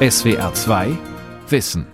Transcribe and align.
SWR 0.00 0.54
2 0.54 0.96
Wissen. 1.48 1.84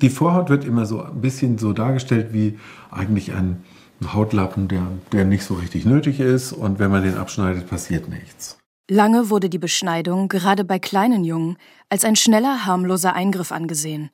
Die 0.00 0.08
Vorhaut 0.08 0.48
wird 0.48 0.64
immer 0.64 0.86
so 0.86 1.02
ein 1.02 1.20
bisschen 1.20 1.58
so 1.58 1.74
dargestellt 1.74 2.28
wie 2.32 2.58
eigentlich 2.90 3.32
ein 3.32 3.62
Hautlappen, 4.02 4.68
der, 4.68 4.86
der 5.12 5.26
nicht 5.26 5.44
so 5.44 5.52
richtig 5.52 5.84
nötig 5.84 6.20
ist 6.20 6.54
und 6.54 6.78
wenn 6.78 6.90
man 6.90 7.02
den 7.02 7.18
abschneidet, 7.18 7.68
passiert 7.68 8.08
nichts. 8.08 8.56
Lange 8.88 9.28
wurde 9.28 9.50
die 9.50 9.58
Beschneidung 9.58 10.28
gerade 10.28 10.64
bei 10.64 10.78
kleinen 10.78 11.22
Jungen 11.22 11.58
als 11.90 12.06
ein 12.06 12.16
schneller, 12.16 12.64
harmloser 12.64 13.12
Eingriff 13.12 13.52
angesehen. 13.52 14.08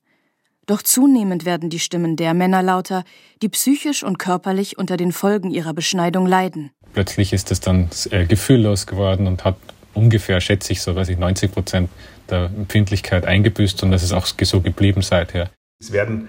Doch 0.66 0.82
zunehmend 0.82 1.45
werden 1.45 1.71
die 1.71 1.79
Stimmen 1.79 2.16
der 2.16 2.34
Männer 2.34 2.64
lauter, 2.64 3.05
die 3.43 3.48
psychisch 3.48 4.02
und 4.02 4.18
körperlich 4.18 4.77
unter 4.77 4.96
den 4.96 5.12
Folgen 5.12 5.52
ihrer 5.52 5.73
Beschneidung 5.73 6.27
leiden. 6.27 6.73
Plötzlich 6.95 7.32
ist 7.32 7.52
es 7.52 7.61
dann 7.61 7.91
äh, 8.11 8.27
gefühllos 8.27 8.89
geworden 8.89 9.29
und 9.29 9.45
hat 9.45 9.57
ungefähr, 9.95 10.41
schätze 10.41 10.73
ich 10.73 10.83
so, 10.83 10.95
weiß 10.95 11.09
ich, 11.09 11.19
90 11.19 11.53
Prozent 11.53 11.91
der 12.31 12.46
Empfindlichkeit 12.46 13.25
eingebüßt 13.25 13.82
und 13.82 13.91
das 13.91 14.03
ist 14.03 14.13
auch 14.13 14.27
so 14.27 14.61
geblieben 14.61 15.03
seither. 15.03 15.51
Es 15.81 15.93
werden 15.93 16.29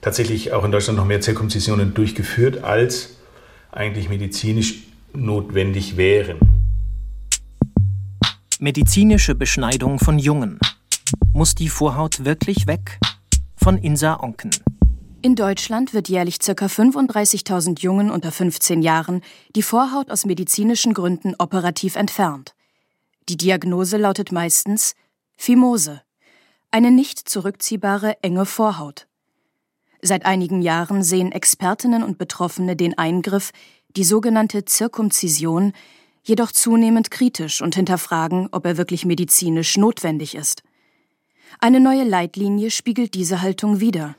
tatsächlich 0.00 0.52
auch 0.52 0.64
in 0.64 0.72
Deutschland 0.72 0.98
noch 0.98 1.06
mehr 1.06 1.20
Zirkumzisionen 1.20 1.94
durchgeführt, 1.94 2.62
als 2.64 3.16
eigentlich 3.72 4.08
medizinisch 4.08 4.84
notwendig 5.12 5.96
wären. 5.96 6.38
Medizinische 8.60 9.34
Beschneidung 9.34 9.98
von 9.98 10.18
Jungen. 10.18 10.58
Muss 11.32 11.54
die 11.54 11.68
Vorhaut 11.68 12.24
wirklich 12.24 12.66
weg? 12.66 12.98
Von 13.56 13.78
Insa 13.78 14.20
Onken. 14.20 14.50
In 15.22 15.36
Deutschland 15.36 15.94
wird 15.94 16.08
jährlich 16.08 16.38
ca. 16.38 16.52
35.000 16.52 17.80
Jungen 17.80 18.10
unter 18.10 18.30
15 18.30 18.82
Jahren 18.82 19.22
die 19.56 19.62
Vorhaut 19.62 20.10
aus 20.10 20.26
medizinischen 20.26 20.92
Gründen 20.92 21.34
operativ 21.38 21.96
entfernt. 21.96 22.54
Die 23.30 23.38
Diagnose 23.38 23.96
lautet 23.96 24.32
meistens 24.32 24.94
Phimose, 25.36 26.02
eine 26.70 26.90
nicht 26.90 27.26
zurückziehbare 27.26 28.22
enge 28.22 28.44
Vorhaut. 28.44 29.06
Seit 30.02 30.26
einigen 30.26 30.60
Jahren 30.60 31.02
sehen 31.02 31.32
Expertinnen 31.32 32.02
und 32.02 32.18
Betroffene 32.18 32.76
den 32.76 32.98
Eingriff, 32.98 33.52
die 33.96 34.04
sogenannte 34.04 34.66
Zirkumzision, 34.66 35.72
jedoch 36.22 36.52
zunehmend 36.52 37.10
kritisch 37.10 37.62
und 37.62 37.74
hinterfragen, 37.74 38.48
ob 38.52 38.66
er 38.66 38.76
wirklich 38.76 39.06
medizinisch 39.06 39.78
notwendig 39.78 40.34
ist. 40.34 40.62
Eine 41.60 41.80
neue 41.80 42.04
Leitlinie 42.04 42.70
spiegelt 42.70 43.14
diese 43.14 43.40
Haltung 43.40 43.80
wider. 43.80 44.16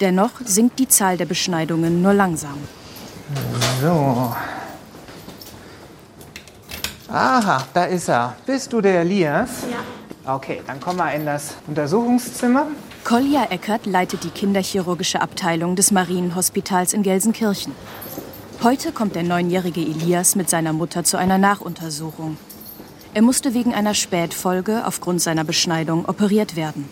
Dennoch 0.00 0.40
sinkt 0.44 0.80
die 0.80 0.88
Zahl 0.88 1.16
der 1.16 1.26
Beschneidungen 1.26 2.02
nur 2.02 2.14
langsam. 2.14 2.58
So, 3.80 4.34
Aha, 7.10 7.64
da 7.72 7.84
ist 7.84 8.08
er. 8.08 8.36
Bist 8.44 8.72
du 8.72 8.80
der 8.80 9.00
Elias? 9.00 9.48
Ja. 9.70 10.34
Okay, 10.34 10.60
dann 10.66 10.78
komm 10.78 10.96
mal 10.96 11.12
in 11.12 11.24
das 11.24 11.54
Untersuchungszimmer. 11.66 12.66
Kolja 13.04 13.44
Eckert 13.44 13.86
leitet 13.86 14.24
die 14.24 14.30
kinderchirurgische 14.30 15.22
Abteilung 15.22 15.74
des 15.74 15.90
Marienhospitals 15.90 16.92
in 16.92 17.02
Gelsenkirchen. 17.02 17.74
Heute 18.62 18.92
kommt 18.92 19.14
der 19.14 19.22
neunjährige 19.22 19.80
Elias 19.80 20.36
mit 20.36 20.50
seiner 20.50 20.74
Mutter 20.74 21.02
zu 21.04 21.16
einer 21.16 21.38
Nachuntersuchung. 21.38 22.36
Er 23.14 23.22
musste 23.22 23.54
wegen 23.54 23.72
einer 23.72 23.94
Spätfolge 23.94 24.82
aufgrund 24.84 25.22
seiner 25.22 25.44
Beschneidung 25.44 26.04
operiert 26.04 26.56
werden. 26.56 26.90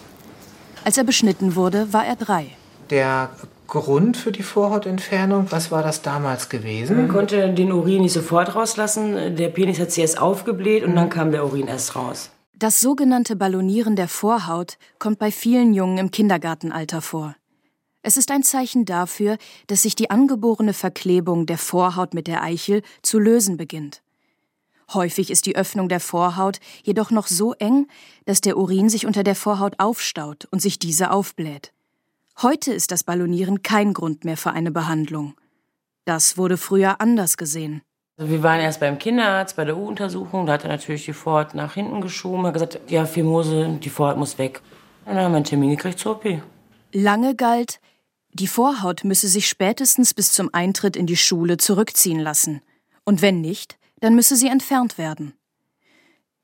Als 0.85 0.97
er 0.97 1.05
beschnitten 1.05 1.57
wurde, 1.57 1.93
war 1.93 2.07
er 2.07 2.17
drei. 2.17 2.47
Der 2.89 3.29
Grund 3.67 4.17
für 4.17 4.33
die 4.33 4.43
Vorhautentfernung? 4.43 5.47
Was 5.51 5.71
war 5.71 5.83
das 5.83 6.03
damals 6.03 6.49
gewesen? 6.49 6.97
Man 6.97 7.09
konnte 7.09 7.53
den 7.53 7.73
Urin 7.73 8.03
nicht 8.03 8.13
sofort 8.13 8.55
rauslassen. 8.55 9.37
Der 9.37 9.49
Penis 9.49 9.81
hat 9.81 9.91
sich 9.91 10.03
erst 10.03 10.21
aufgebläht 10.21 10.85
und 10.85 10.95
dann 10.97 11.11
kam 11.11 11.31
der 11.33 11.45
Urin 11.45 11.69
erst 11.69 11.97
raus. 11.97 12.31
Das 12.59 12.81
sogenannte 12.81 13.37
Ballonieren 13.37 13.97
der 13.97 14.09
Vorhaut 14.09 14.79
kommt 14.99 15.19
bei 15.19 15.31
vielen 15.31 15.75
Jungen 15.75 15.99
im 15.99 16.11
Kindergartenalter 16.11 17.03
vor. 17.03 17.37
Es 18.03 18.17
ist 18.17 18.31
ein 18.31 18.43
Zeichen 18.43 18.85
dafür, 18.85 19.37
dass 19.67 19.83
sich 19.83 19.97
die 19.97 20.11
angeborene 20.11 20.73
Verklebung 20.73 21.47
der 21.47 21.59
Vorhaut 21.59 22.15
mit 22.15 22.29
der 22.29 22.43
Eichel 22.43 22.83
zu 23.03 23.19
lösen 23.19 23.57
beginnt. 23.57 24.01
Häufig 24.95 25.31
ist 25.31 25.47
die 25.47 25.57
Öffnung 25.57 25.89
der 25.89 25.99
Vorhaut 25.99 26.61
jedoch 26.85 27.11
noch 27.11 27.27
so 27.27 27.53
eng, 27.55 27.89
dass 28.25 28.41
der 28.41 28.57
Urin 28.57 28.89
sich 28.89 29.07
unter 29.07 29.25
der 29.25 29.35
Vorhaut 29.35 29.75
aufstaut 29.79 30.47
und 30.51 30.63
sich 30.63 30.79
diese 30.79 31.11
aufbläht. 31.11 31.73
Heute 32.43 32.75
ist 32.75 32.93
das 32.93 33.03
Ballonieren 33.03 33.63
kein 33.63 33.95
Grund 33.95 34.27
mehr 34.27 34.37
für 34.37 34.51
eine 34.51 34.71
Behandlung. 34.71 35.35
Das 36.05 36.37
wurde 36.37 36.59
früher 36.59 37.01
anders 37.01 37.39
gesehen. 37.39 37.81
Also 38.19 38.31
wir 38.31 38.43
waren 38.43 38.61
erst 38.61 38.81
beim 38.81 38.99
Kinderarzt 38.99 39.57
bei 39.57 39.65
der 39.65 39.79
U-Untersuchung. 39.79 40.45
Da 40.45 40.53
hat 40.53 40.65
er 40.65 40.69
natürlich 40.69 41.07
die 41.07 41.15
Vorhaut 41.15 41.55
nach 41.55 41.73
hinten 41.73 42.03
geschoben. 42.03 42.45
Er 42.45 42.49
hat 42.49 42.55
gesagt, 42.55 42.81
ja, 42.89 43.07
Phimose, 43.07 43.79
die 43.83 43.89
Vorhaut 43.89 44.19
muss 44.19 44.37
weg. 44.37 44.61
Und 45.07 45.15
dann 45.15 45.25
haben 45.25 45.33
wir 45.33 45.37
einen 45.37 45.45
Termin 45.47 45.71
gekriegt 45.71 45.99
zur 45.99 46.17
OP. 46.17 46.43
Lange 46.93 47.35
galt, 47.37 47.81
die 48.35 48.49
Vorhaut 48.49 49.03
müsse 49.03 49.29
sich 49.29 49.49
spätestens 49.49 50.13
bis 50.13 50.33
zum 50.33 50.51
Eintritt 50.53 50.95
in 50.95 51.07
die 51.07 51.17
Schule 51.17 51.57
zurückziehen 51.57 52.21
lassen. 52.21 52.61
Und 53.05 53.23
wenn 53.23 53.41
nicht, 53.41 53.79
dann 54.01 54.15
müsse 54.15 54.37
sie 54.37 54.49
entfernt 54.49 54.99
werden. 54.99 55.33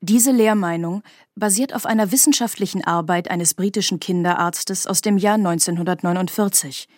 Diese 0.05 0.33
Lehrmeinung 0.33 1.01
basiert 1.33 1.73
auf 1.73 1.85
einer 1.85 2.11
wissenschaftlichen 2.11 2.83
Arbeit 2.83 3.31
eines 3.31 3.53
britischen 3.53 4.01
Kinderarztes 4.01 4.85
aus 4.85 4.99
dem 4.99 5.17
Jahr 5.17 5.35
1949. 5.35 6.89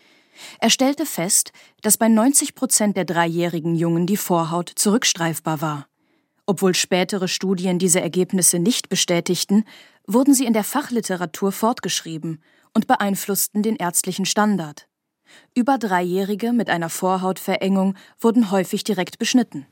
Er 0.59 0.71
stellte 0.71 1.05
fest, 1.05 1.51
dass 1.83 1.97
bei 1.97 2.07
90 2.07 2.55
Prozent 2.55 2.97
der 2.97 3.05
dreijährigen 3.05 3.75
Jungen 3.75 4.07
die 4.07 4.17
Vorhaut 4.17 4.71
zurückstreifbar 4.73 5.61
war. 5.61 5.87
Obwohl 6.47 6.73
spätere 6.73 7.27
Studien 7.27 7.77
diese 7.77 8.01
Ergebnisse 8.01 8.57
nicht 8.57 8.89
bestätigten, 8.89 9.65
wurden 10.07 10.33
sie 10.33 10.47
in 10.47 10.53
der 10.53 10.63
Fachliteratur 10.63 11.51
fortgeschrieben 11.51 12.41
und 12.73 12.87
beeinflussten 12.87 13.61
den 13.61 13.75
ärztlichen 13.75 14.25
Standard. 14.25 14.87
Über 15.53 15.77
Dreijährige 15.77 16.53
mit 16.53 16.71
einer 16.71 16.89
Vorhautverengung 16.89 17.93
wurden 18.19 18.49
häufig 18.49 18.83
direkt 18.83 19.19
beschnitten 19.19 19.67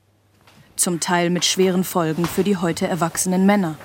zum 0.75 1.00
Teil 1.00 1.29
mit 1.29 1.45
schweren 1.45 1.84
Folgen 1.84 2.25
für 2.25 2.44
die 2.44 2.57
heute 2.57 2.88
erwachsenen 2.88 3.45
Männer. 3.45 3.75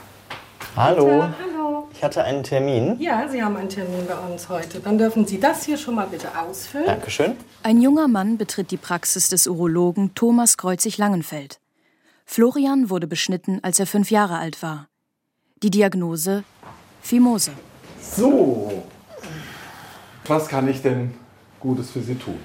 Hallo. 0.77 1.23
Hallo. 1.23 1.89
Ich 1.93 2.05
hatte 2.05 2.23
einen 2.23 2.45
Termin. 2.45 2.97
Ja, 3.01 3.27
Sie 3.29 3.43
haben 3.43 3.57
einen 3.57 3.69
Termin 3.69 4.07
bei 4.07 4.15
uns 4.15 4.49
heute. 4.49 4.79
Dann 4.79 4.99
dürfen 4.99 5.27
Sie 5.27 5.41
das 5.41 5.65
hier 5.65 5.77
schon 5.77 5.97
mal 5.97 6.07
bitte 6.07 6.29
ausfüllen. 6.39 6.87
Dankeschön. 6.87 7.37
Ein 7.65 7.81
junger 7.81 8.07
Mann 8.07 8.39
betritt 8.39 8.71
die 8.71 8.77
Praxis 8.77 9.29
des 9.29 9.49
Urologen 9.49 10.15
Thomas 10.15 10.57
Kreuzig-Langenfeld. 10.57 11.59
Florian 12.25 12.89
wurde 12.89 13.07
beschnitten, 13.07 13.59
als 13.63 13.81
er 13.81 13.87
fünf 13.87 14.11
Jahre 14.11 14.39
alt 14.39 14.63
war. 14.63 14.87
Die 15.63 15.71
Diagnose 15.71 16.45
Phimose. 17.03 17.53
So, 18.01 18.85
was 20.27 20.47
kann 20.47 20.69
ich 20.69 20.83
denn 20.83 21.15
Gutes 21.59 21.91
für 21.91 22.01
Sie 22.03 22.15
tun? 22.15 22.39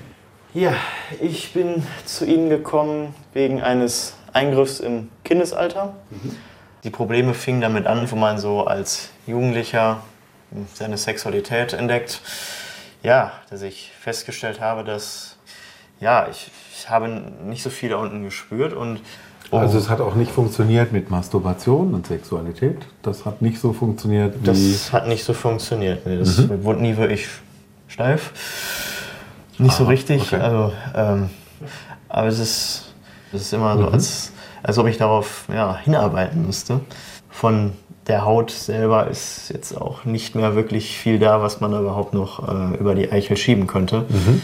Ja, 0.54 0.76
ich 1.20 1.52
bin 1.54 1.82
zu 2.06 2.26
Ihnen 2.26 2.48
gekommen 2.50 3.16
wegen 3.34 3.62
eines 3.62 4.14
Eingriffs 4.34 4.80
im 4.80 5.10
Kindesalter. 5.24 5.96
Mhm. 6.12 6.36
Die 6.84 6.92
Probleme 6.92 7.34
fingen 7.34 7.62
damit 7.62 7.88
an, 7.88 8.12
wo 8.12 8.16
man 8.16 8.38
so 8.38 8.66
als 8.66 9.10
Jugendlicher 9.26 10.04
seine 10.76 10.98
Sexualität 10.98 11.74
entdeckt. 11.74 12.22
Ja, 13.02 13.32
dass 13.50 13.64
ich 13.64 13.92
festgestellt 14.00 14.62
habe, 14.62 14.84
dass 14.84 15.38
ja, 16.00 16.28
ich, 16.30 16.52
ich 16.78 16.88
habe 16.88 17.08
nicht 17.46 17.64
so 17.64 17.72
viel 17.72 17.90
da 17.90 17.98
unten 17.98 18.24
gespürt 18.24 18.74
und 18.74 19.02
oh, 19.50 19.58
also 19.58 19.80
es 19.80 19.90
hat 19.90 20.02
auch 20.02 20.14
nicht 20.14 20.32
funktioniert 20.32 20.92
mit 20.92 21.10
Masturbation 21.10 21.96
und 21.96 22.06
Sexualität. 22.06 22.78
Das 23.02 23.26
hat 23.26 23.42
nicht 23.42 23.60
so 23.60 23.74
funktioniert. 23.74 24.36
Wie 24.40 24.46
das 24.46 24.94
hat 24.94 25.08
nicht 25.08 25.24
so 25.24 25.34
funktioniert. 25.34 26.06
Nee, 26.06 26.20
das 26.20 26.38
mhm. 26.38 26.64
wurde 26.64 26.82
nie 26.82 26.96
wirklich 26.96 27.28
steif. 27.88 28.93
Nicht 29.64 29.74
Aha, 29.74 29.78
so 29.80 29.86
richtig. 29.86 30.22
Okay. 30.22 30.42
Also, 30.42 30.74
ähm, 30.96 31.30
aber 32.10 32.28
es 32.28 32.40
ist 32.40 32.94
das 33.34 33.42
ist 33.42 33.54
immer 33.54 33.76
so, 33.76 33.84
mhm. 33.84 33.94
als, 33.94 34.32
als 34.62 34.78
ob 34.78 34.88
ich 34.88 34.98
darauf 34.98 35.46
ja, 35.52 35.76
hinarbeiten 35.76 36.46
müsste. 36.46 36.82
Von 37.30 37.74
der 38.06 38.26
Haut 38.26 38.52
selber 38.52 39.08
ist 39.08 39.50
jetzt 39.50 39.76
auch 39.76 40.06
nicht 40.06 40.36
mehr 40.36 40.56
wirklich 40.56 40.98
viel 40.98 41.18
da, 41.18 41.42
was 41.42 41.60
man 41.60 41.74
überhaupt 41.74 42.14
noch 42.14 42.48
äh, 42.48 42.78
über 42.78 42.94
die 42.94 43.12
Eichel 43.12 43.36
schieben 43.36 43.66
könnte. 43.66 44.06
Mhm. 44.08 44.42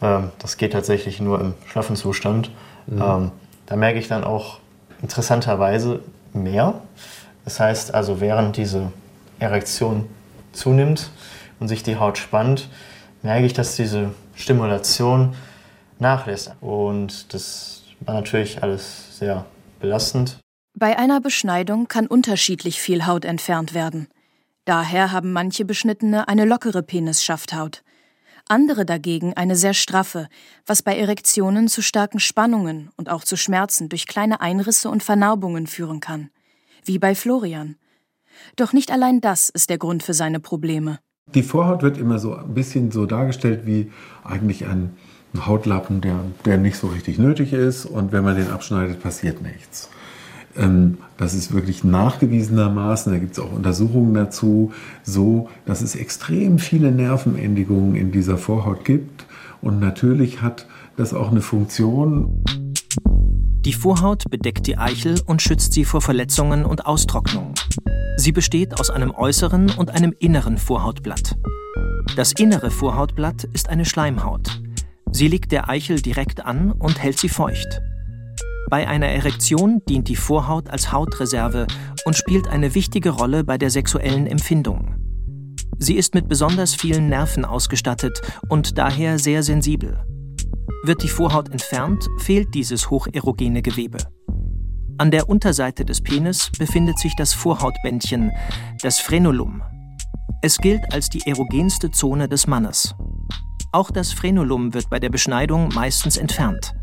Ähm, 0.00 0.30
das 0.38 0.56
geht 0.56 0.72
tatsächlich 0.72 1.20
nur 1.20 1.40
im 1.40 1.54
schlaffen 1.66 1.96
Zustand. 1.96 2.52
Mhm. 2.86 3.02
Ähm, 3.02 3.30
da 3.66 3.76
merke 3.76 3.98
ich 3.98 4.06
dann 4.06 4.22
auch 4.22 4.60
interessanterweise 5.02 6.00
mehr. 6.32 6.74
Das 7.44 7.58
heißt 7.58 7.92
also, 7.92 8.20
während 8.20 8.56
diese 8.56 8.92
Erektion 9.40 10.06
zunimmt 10.52 11.10
und 11.58 11.66
sich 11.66 11.82
die 11.82 11.96
Haut 11.96 12.18
spannt, 12.18 12.68
merke 13.22 13.46
ich, 13.46 13.52
dass 13.52 13.74
diese 13.74 14.10
Stimulation 14.38 15.34
nachlässt. 15.98 16.54
Und 16.60 17.32
das 17.34 17.82
war 18.00 18.14
natürlich 18.14 18.62
alles 18.62 19.18
sehr 19.18 19.44
belastend. 19.80 20.38
Bei 20.74 20.98
einer 20.98 21.20
Beschneidung 21.20 21.88
kann 21.88 22.06
unterschiedlich 22.06 22.80
viel 22.80 23.06
Haut 23.06 23.24
entfernt 23.24 23.74
werden. 23.74 24.08
Daher 24.64 25.12
haben 25.12 25.32
manche 25.32 25.64
Beschnittene 25.64 26.28
eine 26.28 26.44
lockere 26.44 26.82
Penisschafthaut. 26.82 27.82
Andere 28.48 28.86
dagegen 28.86 29.34
eine 29.34 29.56
sehr 29.56 29.74
straffe, 29.74 30.28
was 30.66 30.82
bei 30.82 30.96
Erektionen 30.96 31.68
zu 31.68 31.82
starken 31.82 32.20
Spannungen 32.20 32.90
und 32.96 33.10
auch 33.10 33.24
zu 33.24 33.36
Schmerzen 33.36 33.88
durch 33.88 34.06
kleine 34.06 34.40
Einrisse 34.40 34.88
und 34.88 35.02
Vernarbungen 35.02 35.66
führen 35.66 36.00
kann. 36.00 36.30
Wie 36.84 36.98
bei 36.98 37.14
Florian. 37.14 37.76
Doch 38.56 38.72
nicht 38.72 38.90
allein 38.90 39.20
das 39.20 39.48
ist 39.48 39.68
der 39.68 39.78
Grund 39.78 40.02
für 40.02 40.14
seine 40.14 40.40
Probleme. 40.40 40.98
Die 41.34 41.42
Vorhaut 41.42 41.82
wird 41.82 41.98
immer 41.98 42.18
so 42.18 42.34
ein 42.34 42.54
bisschen 42.54 42.90
so 42.90 43.06
dargestellt 43.06 43.62
wie 43.64 43.90
eigentlich 44.24 44.66
ein 44.66 44.90
Hautlappen, 45.38 46.00
der, 46.00 46.20
der 46.44 46.56
nicht 46.56 46.76
so 46.76 46.88
richtig 46.88 47.18
nötig 47.18 47.52
ist 47.52 47.84
und 47.84 48.12
wenn 48.12 48.24
man 48.24 48.36
den 48.36 48.50
abschneidet, 48.50 49.02
passiert 49.02 49.42
nichts. 49.42 49.90
Ähm, 50.56 50.98
das 51.16 51.34
ist 51.34 51.52
wirklich 51.52 51.84
nachgewiesenermaßen, 51.84 53.12
da 53.12 53.18
gibt 53.18 53.32
es 53.32 53.38
auch 53.38 53.52
Untersuchungen 53.52 54.14
dazu, 54.14 54.72
so, 55.02 55.48
dass 55.66 55.82
es 55.82 55.94
extrem 55.96 56.58
viele 56.58 56.90
Nervenendigungen 56.90 57.94
in 57.94 58.10
dieser 58.10 58.38
Vorhaut 58.38 58.84
gibt 58.84 59.26
und 59.60 59.80
natürlich 59.80 60.40
hat 60.40 60.66
das 60.96 61.14
auch 61.14 61.30
eine 61.30 61.42
Funktion. 61.42 62.42
Die 63.68 63.74
Vorhaut 63.74 64.30
bedeckt 64.30 64.66
die 64.66 64.78
Eichel 64.78 65.20
und 65.26 65.42
schützt 65.42 65.74
sie 65.74 65.84
vor 65.84 66.00
Verletzungen 66.00 66.64
und 66.64 66.86
Austrocknung. 66.86 67.52
Sie 68.16 68.32
besteht 68.32 68.80
aus 68.80 68.88
einem 68.88 69.10
äußeren 69.10 69.72
und 69.72 69.90
einem 69.90 70.14
inneren 70.18 70.56
Vorhautblatt. 70.56 71.36
Das 72.16 72.32
innere 72.32 72.70
Vorhautblatt 72.70 73.44
ist 73.44 73.68
eine 73.68 73.84
Schleimhaut. 73.84 74.62
Sie 75.12 75.28
liegt 75.28 75.52
der 75.52 75.68
Eichel 75.68 76.00
direkt 76.00 76.46
an 76.46 76.72
und 76.72 77.02
hält 77.02 77.18
sie 77.18 77.28
feucht. 77.28 77.82
Bei 78.70 78.88
einer 78.88 79.08
Erektion 79.08 79.82
dient 79.86 80.08
die 80.08 80.16
Vorhaut 80.16 80.70
als 80.70 80.90
Hautreserve 80.90 81.66
und 82.06 82.16
spielt 82.16 82.48
eine 82.48 82.74
wichtige 82.74 83.10
Rolle 83.10 83.44
bei 83.44 83.58
der 83.58 83.68
sexuellen 83.68 84.26
Empfindung. 84.26 84.94
Sie 85.76 85.96
ist 85.96 86.14
mit 86.14 86.26
besonders 86.26 86.74
vielen 86.74 87.10
Nerven 87.10 87.44
ausgestattet 87.44 88.22
und 88.48 88.78
daher 88.78 89.18
sehr 89.18 89.42
sensibel. 89.42 90.02
Wird 90.84 91.02
die 91.02 91.08
Vorhaut 91.08 91.48
entfernt, 91.50 92.08
fehlt 92.18 92.54
dieses 92.54 92.88
hocherogene 92.90 93.62
Gewebe. 93.62 93.98
An 94.96 95.10
der 95.10 95.28
Unterseite 95.28 95.84
des 95.84 96.00
Penis 96.00 96.50
befindet 96.58 96.98
sich 96.98 97.14
das 97.16 97.32
Vorhautbändchen, 97.34 98.32
das 98.82 99.00
Frenulum. 99.00 99.62
Es 100.40 100.58
gilt 100.58 100.92
als 100.92 101.08
die 101.08 101.26
erogenste 101.26 101.90
Zone 101.90 102.28
des 102.28 102.46
Mannes. 102.46 102.94
Auch 103.72 103.90
das 103.90 104.12
Frenulum 104.12 104.72
wird 104.72 104.88
bei 104.88 104.98
der 104.98 105.10
Beschneidung 105.10 105.68
meistens 105.74 106.16
entfernt. 106.16 106.74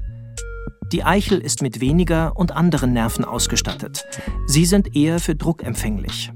Die 0.92 1.04
Eichel 1.04 1.40
ist 1.40 1.62
mit 1.62 1.82
weniger 1.82 2.38
und 2.38 2.52
anderen 2.52 2.94
Nerven 2.94 3.26
ausgestattet. 3.26 4.06
Sie 4.46 4.66
sind 4.66 4.96
eher 4.96 5.20
für 5.20 5.36
Druck 5.36 5.64
empfänglich. 5.64 6.32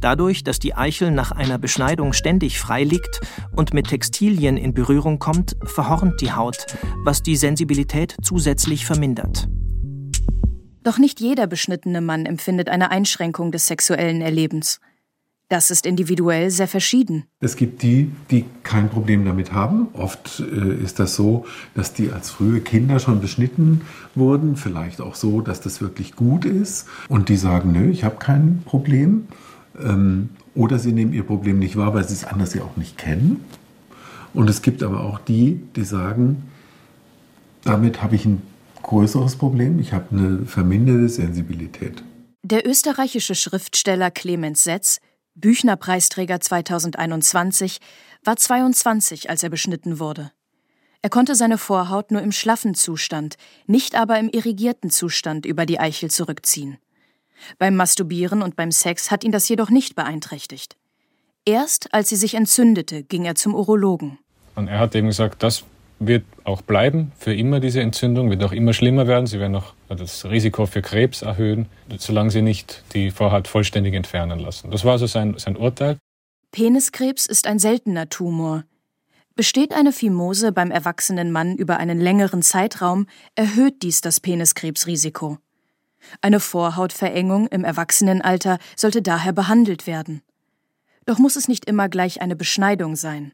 Dadurch, 0.00 0.44
dass 0.44 0.58
die 0.58 0.74
Eichel 0.74 1.10
nach 1.10 1.30
einer 1.30 1.58
Beschneidung 1.58 2.12
ständig 2.12 2.58
frei 2.58 2.84
liegt 2.84 3.20
und 3.54 3.74
mit 3.74 3.88
Textilien 3.88 4.56
in 4.56 4.72
Berührung 4.72 5.18
kommt, 5.18 5.56
verhornt 5.62 6.20
die 6.20 6.32
Haut, 6.32 6.66
was 7.04 7.22
die 7.22 7.36
Sensibilität 7.36 8.16
zusätzlich 8.22 8.86
vermindert. 8.86 9.48
Doch 10.82 10.96
nicht 10.96 11.20
jeder 11.20 11.46
beschnittene 11.46 12.00
Mann 12.00 12.24
empfindet 12.24 12.70
eine 12.70 12.90
Einschränkung 12.90 13.52
des 13.52 13.66
sexuellen 13.66 14.22
Erlebens. 14.22 14.80
Das 15.50 15.72
ist 15.72 15.84
individuell 15.84 16.48
sehr 16.50 16.68
verschieden. 16.68 17.24
Es 17.40 17.56
gibt 17.56 17.82
die, 17.82 18.12
die 18.30 18.44
kein 18.62 18.88
Problem 18.88 19.24
damit 19.24 19.52
haben. 19.52 19.88
Oft 19.94 20.40
äh, 20.40 20.74
ist 20.76 21.00
das 21.00 21.16
so, 21.16 21.44
dass 21.74 21.92
die 21.92 22.12
als 22.12 22.30
frühe 22.30 22.60
Kinder 22.60 23.00
schon 23.00 23.20
beschnitten 23.20 23.80
wurden. 24.14 24.54
Vielleicht 24.54 25.00
auch 25.00 25.16
so, 25.16 25.40
dass 25.40 25.60
das 25.60 25.80
wirklich 25.80 26.14
gut 26.14 26.44
ist. 26.44 26.86
Und 27.08 27.28
die 27.28 27.36
sagen, 27.36 27.72
nö, 27.72 27.90
ich 27.90 28.04
habe 28.04 28.16
kein 28.16 28.62
Problem. 28.64 29.26
Ähm, 29.82 30.30
oder 30.54 30.78
sie 30.78 30.92
nehmen 30.92 31.12
ihr 31.12 31.22
Problem 31.22 31.58
nicht 31.58 31.76
wahr, 31.76 31.94
weil 31.94 32.06
sie 32.06 32.14
es 32.14 32.24
anders 32.24 32.54
ja 32.54 32.62
auch 32.62 32.76
nicht 32.76 32.98
kennen. 32.98 33.44
Und 34.34 34.48
es 34.48 34.62
gibt 34.62 34.82
aber 34.82 35.00
auch 35.00 35.18
die, 35.18 35.60
die 35.76 35.84
sagen, 35.84 36.44
damit 37.64 38.02
habe 38.02 38.16
ich 38.16 38.24
ein 38.24 38.42
größeres 38.82 39.36
Problem, 39.36 39.78
ich 39.78 39.92
habe 39.92 40.06
eine 40.10 40.46
verminderte 40.46 41.08
Sensibilität. 41.08 42.02
Der 42.42 42.66
österreichische 42.66 43.34
Schriftsteller 43.34 44.10
Clemens 44.10 44.64
Setz, 44.64 45.00
Büchner-Preisträger 45.34 46.40
2021, 46.40 47.78
war 48.24 48.36
22, 48.36 49.30
als 49.30 49.42
er 49.42 49.50
beschnitten 49.50 49.98
wurde. 49.98 50.32
Er 51.02 51.10
konnte 51.10 51.34
seine 51.34 51.56
Vorhaut 51.56 52.10
nur 52.10 52.20
im 52.20 52.32
schlaffen 52.32 52.74
Zustand, 52.74 53.36
nicht 53.66 53.94
aber 53.94 54.18
im 54.18 54.28
irrigierten 54.28 54.90
Zustand 54.90 55.46
über 55.46 55.64
die 55.64 55.80
Eichel 55.80 56.10
zurückziehen. 56.10 56.78
Beim 57.58 57.76
Masturbieren 57.76 58.42
und 58.42 58.56
beim 58.56 58.70
Sex 58.70 59.10
hat 59.10 59.24
ihn 59.24 59.32
das 59.32 59.48
jedoch 59.48 59.70
nicht 59.70 59.96
beeinträchtigt. 59.96 60.76
Erst 61.44 61.92
als 61.94 62.08
sie 62.08 62.16
sich 62.16 62.34
entzündete, 62.34 63.02
ging 63.02 63.24
er 63.24 63.34
zum 63.34 63.54
Urologen. 63.54 64.18
Und 64.54 64.68
er 64.68 64.78
hat 64.78 64.94
eben 64.94 65.06
gesagt, 65.06 65.42
das 65.42 65.64
wird 66.00 66.24
auch 66.44 66.62
bleiben 66.62 67.12
für 67.18 67.34
immer, 67.34 67.60
diese 67.60 67.80
Entzündung, 67.80 68.30
wird 68.30 68.42
auch 68.42 68.52
immer 68.52 68.72
schlimmer 68.72 69.06
werden. 69.06 69.26
Sie 69.26 69.38
werden 69.38 69.54
auch 69.54 69.74
das 69.88 70.24
Risiko 70.24 70.66
für 70.66 70.82
Krebs 70.82 71.22
erhöhen, 71.22 71.66
solange 71.98 72.30
sie 72.30 72.42
nicht 72.42 72.82
die 72.94 73.10
Vorhaut 73.10 73.46
vollständig 73.46 73.94
entfernen 73.94 74.38
lassen. 74.38 74.70
Das 74.70 74.84
war 74.84 74.92
also 74.92 75.06
sein, 75.06 75.34
sein 75.38 75.56
Urteil. 75.56 75.98
Peniskrebs 76.52 77.26
ist 77.26 77.46
ein 77.46 77.58
seltener 77.58 78.08
Tumor. 78.08 78.64
Besteht 79.36 79.72
eine 79.72 79.92
Phimose 79.92 80.52
beim 80.52 80.70
erwachsenen 80.70 81.30
Mann 81.30 81.54
über 81.56 81.76
einen 81.76 82.00
längeren 82.00 82.42
Zeitraum, 82.42 83.06
erhöht 83.36 83.82
dies 83.82 84.00
das 84.00 84.20
Peniskrebsrisiko. 84.20 85.38
Eine 86.20 86.40
Vorhautverengung 86.40 87.46
im 87.48 87.64
Erwachsenenalter 87.64 88.58
sollte 88.76 89.02
daher 89.02 89.32
behandelt 89.32 89.86
werden. 89.86 90.22
Doch 91.06 91.18
muss 91.18 91.36
es 91.36 91.48
nicht 91.48 91.64
immer 91.64 91.88
gleich 91.88 92.20
eine 92.20 92.36
Beschneidung 92.36 92.96
sein. 92.96 93.32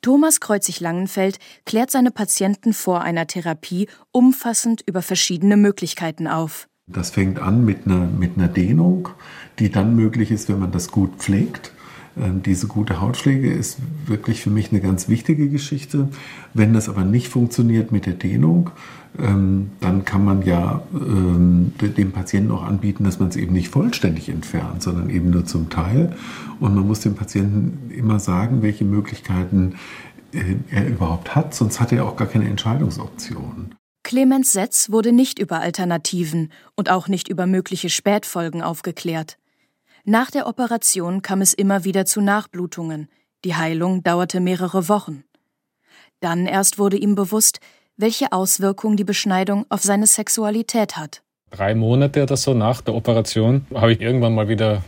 Thomas 0.00 0.40
Kreuzig-Langenfeld 0.40 1.38
klärt 1.64 1.90
seine 1.90 2.10
Patienten 2.10 2.72
vor 2.72 3.02
einer 3.02 3.26
Therapie 3.26 3.88
umfassend 4.10 4.82
über 4.86 5.02
verschiedene 5.02 5.56
Möglichkeiten 5.56 6.26
auf. 6.26 6.68
Das 6.88 7.10
fängt 7.10 7.38
an 7.38 7.64
mit 7.64 7.86
einer, 7.86 8.06
mit 8.06 8.36
einer 8.36 8.48
Dehnung, 8.48 9.10
die 9.58 9.70
dann 9.70 9.94
möglich 9.94 10.30
ist, 10.30 10.48
wenn 10.48 10.58
man 10.58 10.72
das 10.72 10.90
gut 10.90 11.16
pflegt. 11.18 11.72
Ähm, 12.16 12.42
diese 12.42 12.66
gute 12.66 13.00
Hautpflege 13.00 13.52
ist 13.52 13.78
wirklich 14.06 14.42
für 14.42 14.50
mich 14.50 14.70
eine 14.70 14.80
ganz 14.80 15.08
wichtige 15.08 15.48
Geschichte. 15.48 16.08
Wenn 16.52 16.72
das 16.72 16.88
aber 16.88 17.04
nicht 17.04 17.28
funktioniert 17.28 17.92
mit 17.92 18.06
der 18.06 18.14
Dehnung, 18.14 18.70
dann 19.14 20.04
kann 20.06 20.24
man 20.24 20.42
ja 20.42 20.82
ähm, 20.94 21.72
dem 21.80 22.12
Patienten 22.12 22.50
auch 22.50 22.62
anbieten, 22.62 23.04
dass 23.04 23.18
man 23.18 23.28
es 23.28 23.36
eben 23.36 23.52
nicht 23.52 23.68
vollständig 23.68 24.30
entfernt, 24.30 24.82
sondern 24.82 25.10
eben 25.10 25.30
nur 25.30 25.44
zum 25.44 25.68
Teil. 25.68 26.16
Und 26.60 26.74
man 26.74 26.86
muss 26.86 27.00
dem 27.00 27.14
Patienten 27.14 27.90
immer 27.90 28.20
sagen, 28.20 28.62
welche 28.62 28.84
Möglichkeiten 28.84 29.74
äh, 30.32 30.56
er 30.70 30.88
überhaupt 30.88 31.34
hat, 31.34 31.54
sonst 31.54 31.78
hat 31.78 31.92
er 31.92 32.06
auch 32.06 32.16
gar 32.16 32.26
keine 32.26 32.48
Entscheidungsoption. 32.48 33.74
Clemens 34.02 34.52
Setz 34.52 34.90
wurde 34.90 35.12
nicht 35.12 35.38
über 35.38 35.60
Alternativen 35.60 36.50
und 36.74 36.90
auch 36.90 37.06
nicht 37.06 37.28
über 37.28 37.46
mögliche 37.46 37.90
Spätfolgen 37.90 38.62
aufgeklärt. 38.62 39.36
Nach 40.04 40.30
der 40.30 40.46
Operation 40.46 41.22
kam 41.22 41.42
es 41.42 41.52
immer 41.52 41.84
wieder 41.84 42.06
zu 42.06 42.20
Nachblutungen. 42.20 43.08
Die 43.44 43.54
Heilung 43.54 44.02
dauerte 44.02 44.40
mehrere 44.40 44.88
Wochen. 44.88 45.22
Dann 46.20 46.46
erst 46.46 46.78
wurde 46.78 46.96
ihm 46.96 47.14
bewusst, 47.14 47.60
welche 47.96 48.32
Auswirkungen 48.32 48.96
die 48.96 49.04
Beschneidung 49.04 49.66
auf 49.68 49.82
seine 49.82 50.06
Sexualität 50.06 50.96
hat. 50.96 51.22
Drei 51.50 51.74
Monate 51.74 52.22
oder 52.22 52.36
so 52.36 52.54
nach 52.54 52.80
der 52.80 52.94
Operation 52.94 53.66
habe 53.74 53.92
ich 53.92 54.00
irgendwann 54.00 54.34
mal 54.34 54.48
wieder 54.48 54.82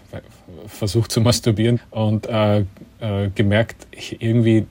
versucht 0.66 1.12
zu 1.12 1.20
masturbieren 1.20 1.80
und 1.90 2.26
äh, 2.26 2.60
äh, 3.00 3.28
gemerkt, 3.34 3.86
irgendwie 4.18 4.66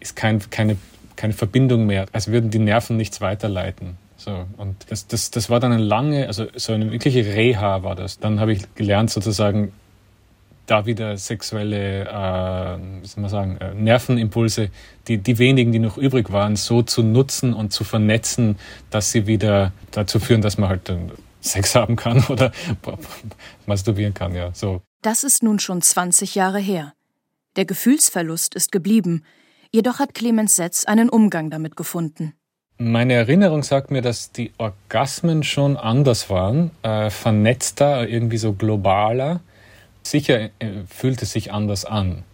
ist 0.00 0.16
kein, 0.16 0.38
keine, 0.50 0.76
keine 1.16 1.34
Verbindung 1.34 1.86
mehr, 1.86 2.06
als 2.12 2.28
würden 2.28 2.50
die 2.50 2.58
Nerven 2.58 2.96
nichts 2.96 3.20
weiterleiten. 3.20 3.98
So, 4.16 4.46
und 4.56 4.76
das, 4.88 5.06
das, 5.06 5.30
das 5.30 5.50
war 5.50 5.60
dann 5.60 5.72
eine 5.72 5.82
lange, 5.82 6.26
also 6.26 6.46
so 6.56 6.72
eine 6.72 6.90
wirkliche 6.90 7.26
Reha 7.26 7.82
war 7.82 7.94
das. 7.94 8.18
Dann 8.18 8.40
habe 8.40 8.52
ich 8.52 8.74
gelernt, 8.74 9.10
sozusagen 9.10 9.72
da 10.66 10.86
wieder 10.86 11.16
sexuelle, 11.16 12.04
äh, 12.04 13.02
wie 13.02 13.06
soll 13.06 13.20
man 13.20 13.30
sagen, 13.30 13.56
äh, 13.58 13.74
Nervenimpulse, 13.74 14.70
die, 15.08 15.18
die 15.18 15.38
wenigen, 15.38 15.72
die 15.72 15.78
noch 15.78 15.98
übrig 15.98 16.32
waren, 16.32 16.56
so 16.56 16.82
zu 16.82 17.02
nutzen 17.02 17.52
und 17.52 17.72
zu 17.72 17.84
vernetzen, 17.84 18.56
dass 18.90 19.12
sie 19.12 19.26
wieder 19.26 19.72
dazu 19.90 20.18
führen, 20.18 20.40
dass 20.40 20.58
man 20.58 20.68
halt 20.70 20.90
Sex 21.40 21.74
haben 21.74 21.96
kann 21.96 22.24
oder 22.28 22.52
masturbieren 23.66 24.14
kann, 24.14 24.34
ja, 24.34 24.50
so. 24.54 24.80
Das 25.02 25.24
ist 25.24 25.42
nun 25.42 25.58
schon 25.58 25.82
20 25.82 26.34
Jahre 26.34 26.58
her. 26.58 26.94
Der 27.56 27.66
Gefühlsverlust 27.66 28.54
ist 28.54 28.72
geblieben, 28.72 29.24
jedoch 29.70 29.98
hat 29.98 30.14
Clemens 30.14 30.56
Setz 30.56 30.86
einen 30.86 31.10
Umgang 31.10 31.50
damit 31.50 31.76
gefunden. 31.76 32.32
Meine 32.78 33.12
Erinnerung 33.12 33.62
sagt 33.62 33.92
mir, 33.92 34.02
dass 34.02 34.32
die 34.32 34.52
Orgasmen 34.58 35.44
schon 35.44 35.76
anders 35.76 36.28
waren, 36.28 36.72
äh, 36.82 37.10
vernetzter, 37.10 38.08
irgendwie 38.08 38.38
so 38.38 38.54
globaler 38.54 39.40
Sicher 40.06 40.50
äh, 40.58 40.84
fühlt 40.88 41.22
es 41.22 41.32
sich 41.32 41.52
anders 41.52 41.84
an. 41.84 42.24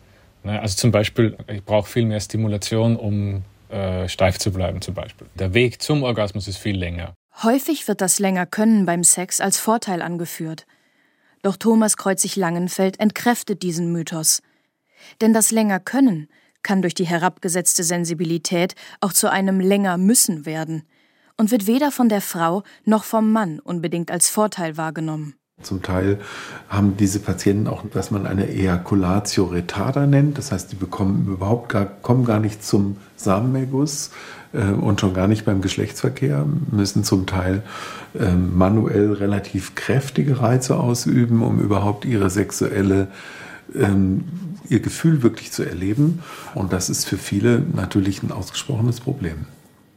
Ne? 0.42 0.60
Also 0.60 0.76
zum 0.76 0.90
Beispiel, 0.90 1.36
ich 1.46 1.64
brauche 1.64 1.88
viel 1.88 2.04
mehr 2.04 2.20
Stimulation, 2.20 2.96
um 2.96 3.44
äh, 3.68 4.08
steif 4.08 4.38
zu 4.38 4.52
bleiben 4.52 4.80
zum 4.80 4.94
Beispiel. 4.94 5.28
Der 5.34 5.54
Weg 5.54 5.80
zum 5.80 6.02
Orgasmus 6.02 6.48
ist 6.48 6.58
viel 6.58 6.76
länger. 6.76 7.14
Häufig 7.42 7.86
wird 7.88 8.00
das 8.00 8.18
länger 8.18 8.46
Können 8.46 8.84
beim 8.84 9.04
Sex 9.04 9.40
als 9.40 9.58
Vorteil 9.58 10.02
angeführt. 10.02 10.66
Doch 11.42 11.56
Thomas 11.56 11.96
Kreuzig-Langenfeld 11.96 13.00
entkräftet 13.00 13.62
diesen 13.62 13.92
Mythos. 13.92 14.42
Denn 15.20 15.32
das 15.32 15.50
länger 15.50 15.80
Können 15.80 16.28
kann 16.62 16.82
durch 16.82 16.94
die 16.94 17.06
herabgesetzte 17.06 17.84
Sensibilität 17.84 18.74
auch 19.00 19.12
zu 19.12 19.30
einem 19.30 19.60
länger 19.60 19.96
Müssen 19.96 20.44
werden 20.44 20.82
und 21.38 21.50
wird 21.50 21.66
weder 21.66 21.90
von 21.90 22.10
der 22.10 22.20
Frau 22.20 22.62
noch 22.84 23.04
vom 23.04 23.32
Mann 23.32 23.60
unbedingt 23.60 24.10
als 24.10 24.28
Vorteil 24.28 24.76
wahrgenommen. 24.76 25.34
Zum 25.62 25.82
Teil 25.82 26.18
haben 26.68 26.96
diese 26.96 27.20
Patienten 27.20 27.66
auch, 27.66 27.84
was 27.92 28.10
man 28.10 28.26
eine 28.26 28.48
Ejaculatio 28.48 29.44
retarda 29.44 30.06
nennt. 30.06 30.38
Das 30.38 30.52
heißt, 30.52 30.72
die 30.72 30.76
bekommen 30.76 31.26
überhaupt 31.28 31.68
gar, 31.68 31.84
kommen 31.84 32.24
gar 32.24 32.40
nicht 32.40 32.64
zum 32.64 32.96
Samenerguss 33.16 34.10
äh, 34.52 34.64
und 34.70 35.00
schon 35.00 35.14
gar 35.14 35.28
nicht 35.28 35.44
beim 35.44 35.60
Geschlechtsverkehr, 35.60 36.46
müssen 36.70 37.04
zum 37.04 37.26
Teil 37.26 37.62
äh, 38.18 38.32
manuell 38.32 39.12
relativ 39.12 39.74
kräftige 39.74 40.40
Reize 40.40 40.78
ausüben, 40.78 41.42
um 41.42 41.60
überhaupt 41.60 42.04
ihre 42.04 42.30
sexuelle 42.30 43.08
ähm, 43.74 44.24
ihr 44.68 44.80
Gefühl 44.80 45.22
wirklich 45.22 45.52
zu 45.52 45.64
erleben. 45.64 46.20
Und 46.54 46.72
das 46.72 46.90
ist 46.90 47.04
für 47.04 47.18
viele 47.18 47.62
natürlich 47.74 48.22
ein 48.22 48.32
ausgesprochenes 48.32 49.00
Problem. 49.00 49.46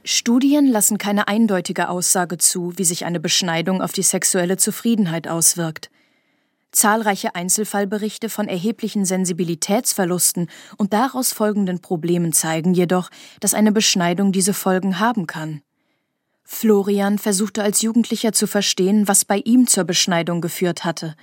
Studien 0.05 0.67
lassen 0.67 0.97
keine 0.97 1.29
eindeutige 1.29 1.87
Aussage 1.87 2.37
zu, 2.37 2.77
wie 2.77 2.83
sich 2.83 3.05
eine 3.05 3.21
Beschneidung 3.21 3.81
auf 3.81 3.93
die 3.93 4.01
sexuelle 4.01 4.57
Zufriedenheit 4.57 5.29
auswirkt. 5.29 5.89
Zahlreiche 6.73 7.35
Einzelfallberichte 7.35 8.29
von 8.29 8.49
erheblichen 8.49 9.05
Sensibilitätsverlusten 9.05 10.49
und 10.75 10.91
daraus 10.91 11.31
folgenden 11.31 11.79
Problemen 11.79 12.33
zeigen 12.33 12.73
jedoch, 12.73 13.09
dass 13.39 13.53
eine 13.53 13.71
Beschneidung 13.71 14.33
diese 14.33 14.53
Folgen 14.53 14.99
haben 14.99 15.25
kann. 15.25 15.61
Florian 16.43 17.17
versuchte 17.17 17.63
als 17.63 17.81
Jugendlicher 17.81 18.33
zu 18.33 18.47
verstehen, 18.47 19.07
was 19.07 19.23
bei 19.23 19.37
ihm 19.45 19.67
zur 19.67 19.85
Beschneidung 19.85 20.41
geführt 20.41 20.83
hatte, 20.83 21.15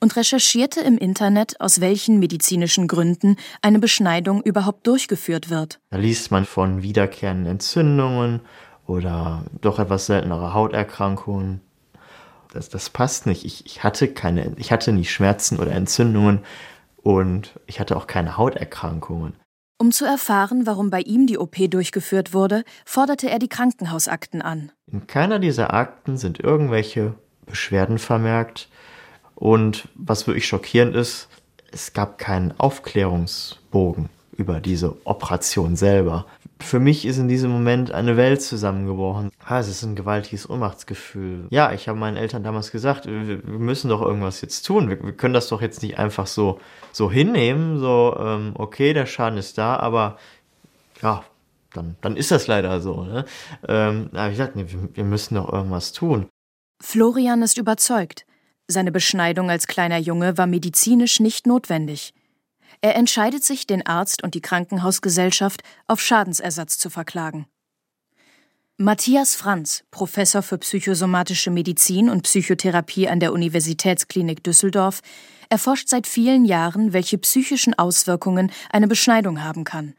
und 0.00 0.16
recherchierte 0.16 0.80
im 0.80 0.98
Internet, 0.98 1.60
aus 1.60 1.80
welchen 1.80 2.18
medizinischen 2.18 2.88
Gründen 2.88 3.36
eine 3.62 3.78
Beschneidung 3.78 4.42
überhaupt 4.42 4.86
durchgeführt 4.86 5.50
wird. 5.50 5.80
Da 5.90 5.98
liest 5.98 6.30
man 6.30 6.44
von 6.44 6.82
wiederkehrenden 6.82 7.46
Entzündungen 7.46 8.40
oder 8.86 9.44
doch 9.60 9.78
etwas 9.78 10.06
seltenere 10.06 10.54
Hauterkrankungen. 10.54 11.60
Das, 12.52 12.68
das 12.68 12.90
passt 12.90 13.26
nicht. 13.26 13.44
Ich, 13.44 13.66
ich, 13.66 13.82
hatte 13.82 14.08
keine, 14.08 14.52
ich 14.56 14.72
hatte 14.72 14.92
nie 14.92 15.04
Schmerzen 15.04 15.58
oder 15.58 15.72
Entzündungen 15.72 16.40
und 17.02 17.52
ich 17.66 17.80
hatte 17.80 17.96
auch 17.96 18.06
keine 18.06 18.36
Hauterkrankungen. 18.36 19.34
Um 19.78 19.92
zu 19.92 20.06
erfahren, 20.06 20.64
warum 20.64 20.88
bei 20.88 21.00
ihm 21.00 21.26
die 21.26 21.36
OP 21.36 21.56
durchgeführt 21.70 22.32
wurde, 22.32 22.64
forderte 22.86 23.28
er 23.28 23.38
die 23.38 23.48
Krankenhausakten 23.48 24.40
an. 24.40 24.72
In 24.90 25.06
keiner 25.06 25.38
dieser 25.38 25.74
Akten 25.74 26.16
sind 26.16 26.40
irgendwelche 26.40 27.14
Beschwerden 27.44 27.98
vermerkt, 27.98 28.68
und 29.36 29.88
was 29.94 30.26
wirklich 30.26 30.48
schockierend 30.48 30.96
ist, 30.96 31.28
es 31.70 31.92
gab 31.92 32.18
keinen 32.18 32.58
Aufklärungsbogen 32.58 34.08
über 34.36 34.60
diese 34.60 34.96
Operation 35.04 35.76
selber. 35.76 36.26
Für 36.58 36.80
mich 36.80 37.04
ist 37.04 37.18
in 37.18 37.28
diesem 37.28 37.50
Moment 37.50 37.92
eine 37.92 38.16
Welt 38.16 38.40
zusammengebrochen. 38.40 39.30
Ah, 39.44 39.58
es 39.58 39.68
ist 39.68 39.82
ein 39.82 39.94
gewaltiges 39.94 40.48
Ohnmachtsgefühl. 40.48 41.46
Ja, 41.50 41.72
ich 41.72 41.86
habe 41.86 41.98
meinen 41.98 42.16
Eltern 42.16 42.42
damals 42.42 42.70
gesagt, 42.70 43.06
wir, 43.06 43.42
müssen 43.44 43.90
doch 43.90 44.00
irgendwas 44.00 44.40
jetzt 44.40 44.62
tun. 44.62 44.88
Wir, 44.88 44.96
können 45.12 45.34
das 45.34 45.48
doch 45.48 45.60
jetzt 45.60 45.82
nicht 45.82 45.98
einfach 45.98 46.26
so, 46.26 46.58
so 46.92 47.10
hinnehmen. 47.10 47.78
So, 47.78 48.16
ähm, 48.18 48.52
okay, 48.54 48.94
der 48.94 49.04
Schaden 49.04 49.38
ist 49.38 49.58
da, 49.58 49.76
aber 49.76 50.18
ja, 51.02 51.24
dann, 51.74 51.96
dann 52.00 52.16
ist 52.16 52.30
das 52.30 52.46
leider 52.46 52.80
so. 52.80 53.04
Ne? 53.04 53.26
Ähm, 53.68 54.08
ich 54.30 54.38
dachte, 54.38 54.58
nee, 54.58 54.66
wir 54.94 55.04
müssen 55.04 55.34
doch 55.34 55.52
irgendwas 55.52 55.92
tun. 55.92 56.26
Florian 56.82 57.42
ist 57.42 57.58
überzeugt. 57.58 58.25
Seine 58.68 58.90
Beschneidung 58.90 59.50
als 59.50 59.66
kleiner 59.66 59.98
Junge 59.98 60.36
war 60.38 60.46
medizinisch 60.46 61.20
nicht 61.20 61.46
notwendig. 61.46 62.12
Er 62.80 62.96
entscheidet 62.96 63.44
sich, 63.44 63.66
den 63.66 63.86
Arzt 63.86 64.22
und 64.22 64.34
die 64.34 64.40
Krankenhausgesellschaft 64.40 65.62
auf 65.86 66.00
Schadensersatz 66.00 66.78
zu 66.78 66.90
verklagen. 66.90 67.46
Matthias 68.78 69.36
Franz, 69.36 69.84
Professor 69.90 70.42
für 70.42 70.58
psychosomatische 70.58 71.50
Medizin 71.50 72.10
und 72.10 72.24
Psychotherapie 72.24 73.08
an 73.08 73.20
der 73.20 73.32
Universitätsklinik 73.32 74.44
Düsseldorf, 74.44 75.00
erforscht 75.48 75.88
seit 75.88 76.06
vielen 76.06 76.44
Jahren, 76.44 76.92
welche 76.92 77.16
psychischen 77.18 77.72
Auswirkungen 77.72 78.52
eine 78.68 78.88
Beschneidung 78.88 79.42
haben 79.42 79.64
kann. 79.64 79.94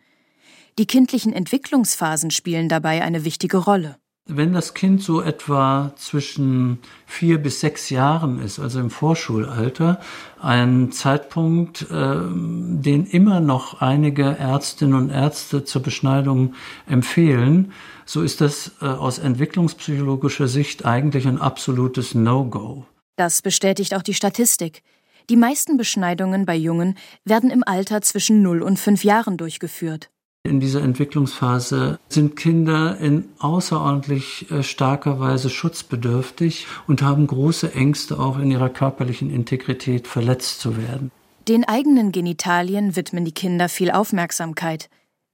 Die 0.78 0.86
kindlichen 0.86 1.34
Entwicklungsphasen 1.34 2.30
spielen 2.30 2.70
dabei 2.70 3.02
eine 3.02 3.26
wichtige 3.26 3.58
Rolle. 3.58 3.98
Wenn 4.28 4.54
das 4.54 4.74
Kind 4.74 5.02
so 5.02 5.22
etwa 5.22 5.94
zwischen 5.96 6.80
vier 7.06 7.38
bis 7.38 7.62
sechs 7.62 7.90
Jahren 7.90 8.42
ist, 8.42 8.60
also 8.60 8.80
im 8.80 8.90
Vorschulalter, 8.90 10.02
ein 10.42 10.92
Zeitpunkt, 10.92 11.84
äh, 11.90 12.18
den 12.20 13.06
immer 13.06 13.40
noch 13.40 13.82
einige 13.82 14.24
Ärztinnen 14.24 14.96
und 14.96 15.10
Ärzte 15.10 15.64
zur 15.64 15.82
Beschneidung 15.82 16.56
empfehlen, 16.88 17.72
so 18.06 18.22
ist 18.22 18.42
das 18.42 18.74
äh, 18.82 18.86
aus 18.86 19.18
entwicklungspsychologischer 19.18 20.48
Sicht 20.48 20.86
eigentlich 20.86 21.28
ein 21.28 21.40
absolutes 21.40 22.14
No-Go. 22.14 22.86
Das 23.16 23.42
bestätigt 23.42 23.96
auch 23.96 24.04
die 24.04 24.14
Statistik. 24.14 24.84
Die 25.30 25.38
meisten 25.38 25.76
Beschneidungen 25.78 26.46
bei 26.46 26.56
Jungen 26.56 26.98
werden 27.26 27.50
im 27.50 27.64
Alter 27.66 28.02
zwischen 28.02 28.42
0 28.42 28.62
und 28.62 28.78
5 28.78 29.04
Jahren 29.04 29.38
durchgeführt. 29.38 30.10
In 30.44 30.60
dieser 30.62 30.82
Entwicklungsphase 30.82 32.00
sind 32.08 32.38
Kinder 32.38 32.98
in 33.00 33.26
außerordentlich 33.40 34.50
äh, 34.50 34.64
starker 34.64 35.20
Weise 35.20 35.50
schutzbedürftig 35.50 36.68
und 36.88 37.02
haben 37.02 37.28
große 37.28 37.74
Ängste, 37.74 38.18
auch 38.18 38.40
in 38.40 38.50
ihrer 38.50 38.70
körperlichen 38.70 39.30
Integrität 39.30 40.08
verletzt 40.08 40.62
zu 40.62 40.78
werden. 40.78 41.12
Den 41.48 41.66
eigenen 41.66 42.12
Genitalien 42.12 42.96
widmen 42.96 43.26
die 43.26 43.34
Kinder 43.34 43.68
viel 43.68 43.92
Aufmerksamkeit. 43.92 44.90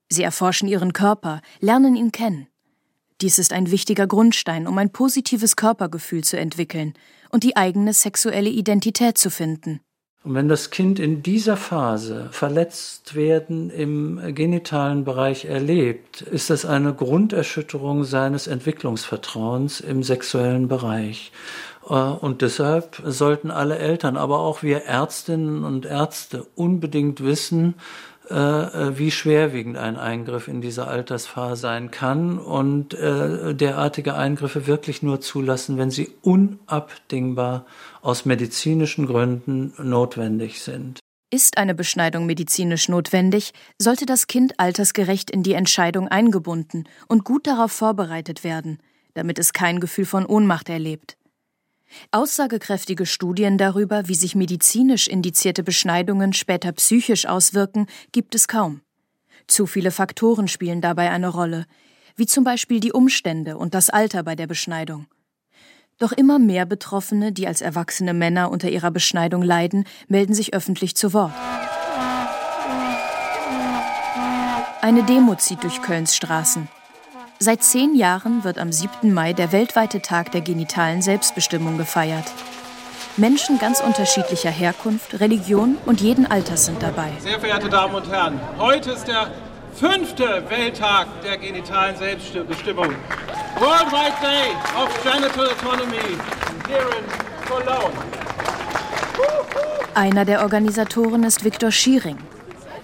Sie 0.09 0.23
erforschen 0.23 0.67
ihren 0.67 0.93
Körper, 0.93 1.41
lernen 1.59 1.95
ihn 1.95 2.11
kennen. 2.11 2.47
Dies 3.21 3.39
ist 3.39 3.53
ein 3.53 3.71
wichtiger 3.71 4.07
Grundstein, 4.07 4.67
um 4.67 4.77
ein 4.77 4.91
positives 4.91 5.55
Körpergefühl 5.55 6.23
zu 6.23 6.37
entwickeln 6.37 6.93
und 7.29 7.43
die 7.43 7.55
eigene 7.55 7.93
sexuelle 7.93 8.49
Identität 8.49 9.17
zu 9.17 9.29
finden. 9.29 9.79
Und 10.23 10.35
wenn 10.35 10.47
das 10.47 10.69
Kind 10.69 10.99
in 10.99 11.21
dieser 11.21 11.57
Phase 11.57 12.29
verletzt 12.31 13.13
werden 13.13 13.69
im 13.69 14.21
genitalen 14.33 15.03
Bereich 15.03 15.45
erlebt, 15.45 16.21
ist 16.21 16.49
das 16.49 16.65
eine 16.65 16.93
Grunderschütterung 16.93 18.05
seines 18.05 18.47
Entwicklungsvertrauens 18.47 19.81
im 19.81 20.01
sexuellen 20.01 20.69
Bereich. 20.69 21.33
Äh, 21.89 21.93
und 21.93 22.41
deshalb 22.41 23.01
sollten 23.05 23.51
alle 23.51 23.77
Eltern, 23.77 24.15
aber 24.15 24.39
auch 24.39 24.63
wir 24.63 24.85
Ärztinnen 24.85 25.65
und 25.65 25.85
Ärzte 25.85 26.45
unbedingt 26.55 27.21
wissen, 27.23 27.75
wie 28.29 29.11
schwerwiegend 29.11 29.77
ein 29.77 29.97
Eingriff 29.97 30.47
in 30.47 30.61
dieser 30.61 30.87
Altersphase 30.87 31.61
sein 31.61 31.91
kann 31.91 32.37
und 32.39 32.93
äh, 32.93 33.53
derartige 33.53 34.15
Eingriffe 34.15 34.67
wirklich 34.67 35.03
nur 35.03 35.21
zulassen, 35.21 35.77
wenn 35.77 35.91
sie 35.91 36.09
unabdingbar 36.21 37.65
aus 38.01 38.25
medizinischen 38.25 39.07
Gründen 39.07 39.73
notwendig 39.77 40.61
sind. 40.61 40.99
Ist 41.31 41.57
eine 41.57 41.73
Beschneidung 41.73 42.25
medizinisch 42.27 42.89
notwendig, 42.89 43.53
sollte 43.79 44.05
das 44.05 44.27
Kind 44.27 44.59
altersgerecht 44.59 45.31
in 45.31 45.41
die 45.41 45.53
Entscheidung 45.53 46.07
eingebunden 46.07 46.83
und 47.07 47.25
gut 47.25 47.47
darauf 47.47 47.71
vorbereitet 47.71 48.43
werden, 48.43 48.77
damit 49.15 49.39
es 49.39 49.51
kein 49.51 49.79
Gefühl 49.79 50.05
von 50.05 50.25
Ohnmacht 50.25 50.69
erlebt. 50.69 51.17
Aussagekräftige 52.11 53.05
Studien 53.05 53.57
darüber, 53.57 54.07
wie 54.07 54.15
sich 54.15 54.35
medizinisch 54.35 55.07
indizierte 55.07 55.63
Beschneidungen 55.63 56.33
später 56.33 56.71
psychisch 56.73 57.25
auswirken, 57.25 57.87
gibt 58.11 58.35
es 58.35 58.47
kaum. 58.47 58.81
Zu 59.47 59.65
viele 59.65 59.91
Faktoren 59.91 60.47
spielen 60.47 60.81
dabei 60.81 61.09
eine 61.11 61.27
Rolle, 61.27 61.65
wie 62.15 62.25
zum 62.25 62.43
Beispiel 62.43 62.79
die 62.79 62.91
Umstände 62.91 63.57
und 63.57 63.73
das 63.73 63.89
Alter 63.89 64.23
bei 64.23 64.35
der 64.35 64.47
Beschneidung. 64.47 65.07
Doch 65.99 66.11
immer 66.11 66.39
mehr 66.39 66.65
Betroffene, 66.65 67.31
die 67.31 67.47
als 67.47 67.61
erwachsene 67.61 68.13
Männer 68.13 68.51
unter 68.51 68.69
ihrer 68.69 68.91
Beschneidung 68.91 69.41
leiden, 69.41 69.85
melden 70.07 70.33
sich 70.33 70.53
öffentlich 70.53 70.95
zu 70.95 71.13
Wort. 71.13 71.33
Eine 74.81 75.03
Demo 75.03 75.35
zieht 75.35 75.63
durch 75.63 75.81
Kölns 75.81 76.15
Straßen. 76.15 76.67
Seit 77.45 77.61
zehn 77.61 77.93
Jahren 77.93 78.45
wird 78.45 78.57
am 78.57 78.71
7. 78.71 79.13
Mai 79.13 79.33
der 79.33 79.51
weltweite 79.51 80.01
Tag 80.01 80.31
der 80.31 80.39
genitalen 80.39 81.01
Selbstbestimmung 81.01 81.77
gefeiert. 81.77 82.23
Menschen 83.17 83.59
ganz 83.59 83.81
unterschiedlicher 83.81 84.49
Herkunft, 84.49 85.19
Religion 85.19 85.75
und 85.85 85.99
jeden 85.99 86.25
Alters 86.25 86.67
sind 86.67 86.81
dabei. 86.81 87.11
Sehr 87.19 87.41
verehrte 87.41 87.67
Damen 87.67 87.95
und 87.95 88.09
Herren, 88.09 88.39
heute 88.57 88.91
ist 88.91 89.09
der 89.09 89.29
fünfte 89.73 90.41
Welttag 90.47 91.07
der 91.21 91.37
genitalen 91.37 91.97
Selbstbestimmung. 91.97 92.95
Worldwide 93.59 94.15
Day 94.21 94.55
of 94.81 95.03
Genital 95.03 95.49
Autonomy 95.49 95.97
here 96.69 96.87
in 96.97 97.45
Cologne. 97.45 97.97
Einer 99.95 100.23
der 100.23 100.43
Organisatoren 100.43 101.25
ist 101.25 101.43
Viktor 101.43 101.71
Schiering, 101.71 102.19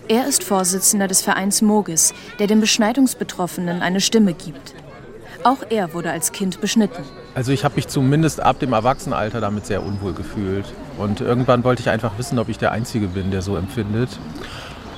er 0.09 0.27
ist 0.27 0.43
Vorsitzender 0.43 1.07
des 1.07 1.21
Vereins 1.21 1.61
Mogis, 1.61 2.13
der 2.39 2.47
den 2.47 2.59
Beschneidungsbetroffenen 2.59 3.81
eine 3.81 4.01
Stimme 4.01 4.33
gibt. 4.33 4.73
Auch 5.43 5.59
er 5.69 5.93
wurde 5.93 6.11
als 6.11 6.31
Kind 6.31 6.59
beschnitten. 6.59 7.03
Also 7.35 7.51
ich 7.51 7.63
habe 7.63 7.75
mich 7.75 7.87
zumindest 7.87 8.41
ab 8.41 8.59
dem 8.59 8.73
Erwachsenenalter 8.73 9.39
damit 9.39 9.67
sehr 9.67 9.83
unwohl 9.83 10.13
gefühlt. 10.13 10.65
Und 10.97 11.21
irgendwann 11.21 11.63
wollte 11.63 11.81
ich 11.81 11.89
einfach 11.89 12.17
wissen, 12.17 12.39
ob 12.39 12.49
ich 12.49 12.57
der 12.57 12.71
Einzige 12.71 13.07
bin, 13.07 13.31
der 13.31 13.41
so 13.41 13.55
empfindet. 13.55 14.09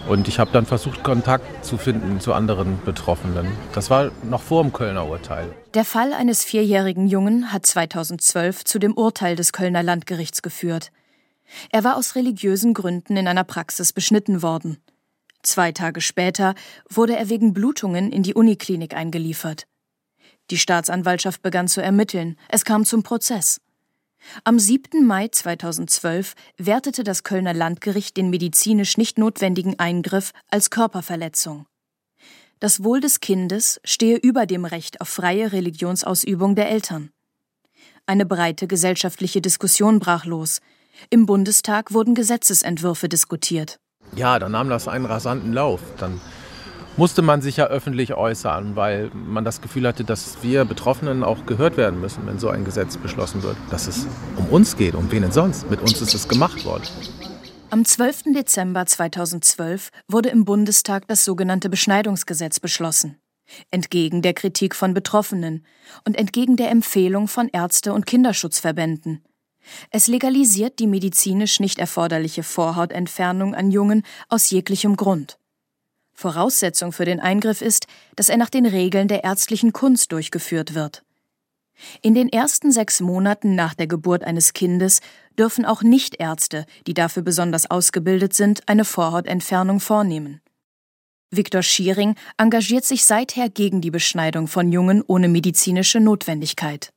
Und 0.08 0.28
ich 0.28 0.40
habe 0.40 0.50
dann 0.52 0.66
versucht, 0.66 1.04
Kontakt 1.04 1.64
zu 1.64 1.78
finden 1.78 2.20
zu 2.22 2.34
anderen 2.34 2.80
Betroffenen. 2.84 3.46
Das 3.74 3.90
war 3.90 4.12
noch 4.24 4.42
vor 4.42 4.64
dem 4.64 4.74
Kölner 4.74 5.08
Urteil. 5.08 5.54
Der 5.74 5.86
Fall 5.86 6.14
eines 6.14 6.44
vierjährigen 6.44 7.06
Jungen 7.06 7.52
hat 7.54 7.66
2012 7.66 8.64
zu 8.64 8.80
dem 8.80 8.94
Urteil 8.94 9.36
des 9.36 9.52
Kölner 9.52 9.84
Landgerichts 9.84 10.42
geführt. 10.42 10.92
Er 11.70 11.84
war 11.84 11.98
aus 11.98 12.16
religiösen 12.16 12.74
Gründen 12.74 13.18
in 13.18 13.28
einer 13.28 13.44
Praxis 13.44 13.94
beschnitten 13.94 14.42
worden. 14.42 14.78
Zwei 15.44 15.72
Tage 15.72 16.02
später 16.02 16.56
wurde 16.90 17.16
er 17.16 17.30
wegen 17.30 17.54
Blutungen 17.54 18.12
in 18.12 18.24
die 18.24 18.34
Uniklinik 18.34 18.94
eingeliefert. 18.94 19.66
Die 20.50 20.58
Staatsanwaltschaft 20.58 21.42
begann 21.42 21.68
zu 21.68 21.82
ermitteln. 21.82 22.38
Es 22.50 22.66
kam 22.66 22.86
zum 22.86 23.04
Prozess. 23.04 23.62
Am 24.44 24.60
7. 24.60 25.06
Mai 25.06 25.30
2012 25.30 26.36
wertete 26.58 27.04
das 27.04 27.24
Kölner 27.24 27.54
Landgericht 27.54 28.18
den 28.18 28.30
medizinisch 28.30 28.98
nicht 28.98 29.18
notwendigen 29.18 29.80
Eingriff 29.80 30.32
als 30.50 30.70
Körperverletzung. 30.70 31.66
Das 32.60 32.84
Wohl 32.84 33.00
des 33.00 33.20
Kindes 33.20 33.82
stehe 33.84 34.18
über 34.18 34.46
dem 34.46 34.66
Recht 34.66 35.02
auf 35.02 35.10
freie 35.10 35.52
Religionsausübung 35.52 36.54
der 36.54 36.70
Eltern. 36.70 37.10
Eine 38.06 38.26
breite 38.26 38.68
gesellschaftliche 38.68 39.42
Diskussion 39.42 40.00
brach 40.00 40.26
los. 40.26 40.60
Im 41.10 41.26
Bundestag 41.26 41.94
wurden 41.94 42.14
Gesetzesentwürfe 42.14 43.10
diskutiert. 43.10 43.80
Ja, 44.16 44.40
dann 44.40 44.52
nahm 44.52 44.70
das 44.70 44.88
einen 44.88 45.06
rasanten 45.06 45.54
Lauf. 45.54 45.80
Dann 45.98 46.20
musste 46.98 47.22
man 47.22 47.42
sich 47.42 47.58
ja 47.58 47.68
öffentlich 47.68 48.14
äußern, 48.14 48.76
weil 48.76 49.10
man 49.14 49.46
das 49.46 49.62
Gefühl 49.62 49.88
hatte, 49.88 50.04
dass 50.04 50.44
wir 50.44 50.66
Betroffenen 50.66 51.24
auch 51.24 51.46
gehört 51.46 51.78
werden 51.78 52.02
müssen, 52.02 52.28
wenn 52.28 52.38
so 52.38 52.50
ein 52.50 52.66
Gesetz 52.66 52.98
beschlossen 52.98 53.44
wird. 53.44 53.56
Dass 53.70 53.88
es 53.88 54.08
um 54.36 54.48
uns 54.48 54.76
geht, 54.76 54.96
um 54.96 55.12
wen 55.12 55.22
denn 55.22 55.32
sonst? 55.32 55.70
Mit 55.70 55.82
uns 55.82 56.02
ist 56.02 56.14
es 56.14 56.28
gemacht 56.28 56.66
worden. 56.66 56.84
Am 57.70 57.86
12. 57.86 58.34
Dezember 58.36 58.86
2012 58.86 59.92
wurde 60.10 60.30
im 60.30 60.44
Bundestag 60.44 61.08
das 61.08 61.24
sogenannte 61.24 61.70
Beschneidungsgesetz 61.70 62.60
beschlossen. 62.60 63.18
Entgegen 63.70 64.22
der 64.22 64.34
Kritik 64.34 64.76
von 64.76 64.94
Betroffenen 64.94 65.66
und 66.06 66.18
entgegen 66.18 66.58
der 66.58 66.70
Empfehlung 66.70 67.28
von 67.28 67.48
Ärzte- 67.48 67.94
und 67.94 68.06
Kinderschutzverbänden. 68.06 69.24
Es 69.90 70.08
legalisiert 70.08 70.80
die 70.80 70.88
medizinisch 70.88 71.60
nicht 71.60 71.80
erforderliche 71.80 72.44
Vorhautentfernung 72.44 73.56
an 73.56 73.72
Jungen 73.72 74.04
aus 74.30 74.50
jeglichem 74.50 74.96
Grund. 74.96 75.38
Voraussetzung 76.14 76.92
für 76.92 77.06
den 77.06 77.20
Eingriff 77.20 77.62
ist, 77.62 77.88
dass 78.16 78.30
er 78.30 78.38
nach 78.38 78.50
den 78.50 78.66
Regeln 78.66 79.08
der 79.08 79.24
ärztlichen 79.24 79.74
Kunst 79.74 80.12
durchgeführt 80.12 80.76
wird. 80.76 81.04
In 82.02 82.14
den 82.14 82.30
ersten 82.30 82.72
sechs 82.72 83.00
Monaten 83.02 83.56
nach 83.56 83.74
der 83.74 83.88
Geburt 83.88 84.24
eines 84.24 84.54
Kindes 84.54 85.02
dürfen 85.38 85.66
auch 85.66 85.82
Nichtärzte, 85.82 86.66
die 86.86 86.94
dafür 86.94 87.24
besonders 87.24 87.70
ausgebildet 87.72 88.34
sind, 88.34 88.68
eine 88.68 88.86
Vorhautentfernung 88.86 89.80
vornehmen. 89.80 90.42
Viktor 91.32 91.64
Schiering 91.64 92.16
engagiert 92.38 92.86
sich 92.86 93.06
seither 93.06 93.50
gegen 93.50 93.82
die 93.82 93.90
Beschneidung 93.90 94.48
von 94.48 94.72
Jungen 94.72 95.02
ohne 95.08 95.30
medizinische 95.30 96.00
Notwendigkeit. 96.00 96.92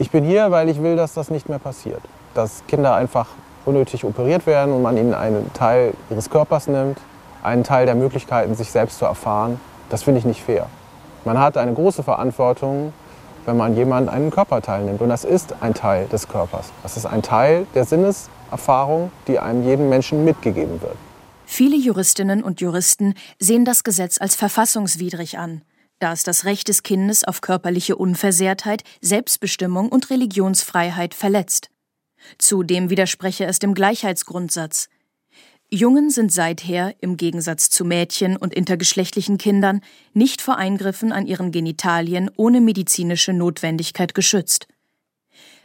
Ich 0.00 0.10
bin 0.10 0.24
hier, 0.24 0.50
weil 0.50 0.70
ich 0.70 0.82
will, 0.82 0.96
dass 0.96 1.12
das 1.12 1.30
nicht 1.30 1.50
mehr 1.50 1.58
passiert. 1.58 2.00
Dass 2.32 2.62
Kinder 2.66 2.94
einfach 2.94 3.26
unnötig 3.66 4.02
operiert 4.06 4.46
werden 4.46 4.72
und 4.72 4.80
man 4.80 4.96
ihnen 4.96 5.12
einen 5.12 5.52
Teil 5.52 5.92
ihres 6.08 6.30
Körpers 6.30 6.68
nimmt, 6.68 6.96
einen 7.42 7.64
Teil 7.64 7.84
der 7.84 7.94
Möglichkeiten, 7.94 8.54
sich 8.54 8.70
selbst 8.70 8.98
zu 8.98 9.04
erfahren. 9.04 9.60
Das 9.90 10.04
finde 10.04 10.20
ich 10.20 10.24
nicht 10.24 10.42
fair. 10.42 10.68
Man 11.26 11.38
hat 11.38 11.58
eine 11.58 11.74
große 11.74 12.02
Verantwortung, 12.02 12.94
wenn 13.44 13.58
man 13.58 13.76
jemanden 13.76 14.08
einen 14.08 14.30
Körperteil 14.30 14.84
nimmt. 14.84 15.02
Und 15.02 15.10
das 15.10 15.24
ist 15.26 15.56
ein 15.60 15.74
Teil 15.74 16.06
des 16.06 16.28
Körpers. 16.28 16.72
Das 16.82 16.96
ist 16.96 17.04
ein 17.04 17.20
Teil 17.20 17.66
der 17.74 17.84
Sinneserfahrung, 17.84 19.12
die 19.28 19.38
einem 19.38 19.64
jedem 19.64 19.90
Menschen 19.90 20.24
mitgegeben 20.24 20.80
wird. 20.80 20.96
Viele 21.44 21.76
Juristinnen 21.76 22.42
und 22.42 22.62
Juristen 22.62 23.12
sehen 23.38 23.66
das 23.66 23.84
Gesetz 23.84 24.18
als 24.18 24.34
verfassungswidrig 24.34 25.36
an, 25.36 25.60
da 26.00 26.12
es 26.12 26.24
das 26.24 26.44
Recht 26.44 26.68
des 26.68 26.82
Kindes 26.82 27.22
auf 27.22 27.40
körperliche 27.40 27.96
Unversehrtheit, 27.96 28.82
Selbstbestimmung 29.00 29.88
und 29.90 30.10
Religionsfreiheit 30.10 31.14
verletzt. 31.14 31.70
Zudem 32.38 32.90
widerspreche 32.90 33.46
es 33.46 33.60
dem 33.60 33.74
Gleichheitsgrundsatz, 33.74 34.88
Jungen 35.72 36.10
sind 36.10 36.32
seither, 36.32 36.96
im 37.00 37.16
Gegensatz 37.16 37.70
zu 37.70 37.84
Mädchen 37.84 38.36
und 38.36 38.52
intergeschlechtlichen 38.52 39.38
Kindern, 39.38 39.82
nicht 40.12 40.42
vor 40.42 40.56
Eingriffen 40.56 41.12
an 41.12 41.26
ihren 41.26 41.52
Genitalien 41.52 42.28
ohne 42.36 42.60
medizinische 42.60 43.32
Notwendigkeit 43.32 44.12
geschützt. 44.12 44.66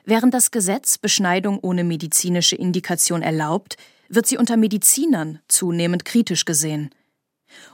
Während 0.04 0.36
das 0.36 0.52
Gesetz 0.52 1.00
Beschneidung 1.00 1.58
ohne 1.60 1.84
medizinische 1.84 2.56
Indikation 2.56 3.24
erlaubt, 3.24 3.78
wird 4.08 4.28
sie 4.28 4.38
unter 4.38 4.58
Medizinern 4.58 5.40
zunehmend 5.48 6.06
kritisch 6.06 6.46
gesehen. 6.46 6.92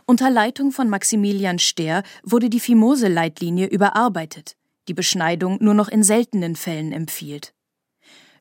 Unter 0.06 0.30
Leitung 0.30 0.72
von 0.72 0.90
Maximilian 0.90 1.60
Stehr 1.60 2.04
wurde 2.24 2.50
die 2.50 2.60
Fimose-Leitlinie 2.60 3.68
überarbeitet, 3.68 4.56
die 4.88 4.94
Beschneidung 4.94 5.58
nur 5.62 5.74
noch 5.74 5.88
in 5.88 6.04
seltenen 6.04 6.56
Fällen 6.56 6.92
empfiehlt. 6.92 7.54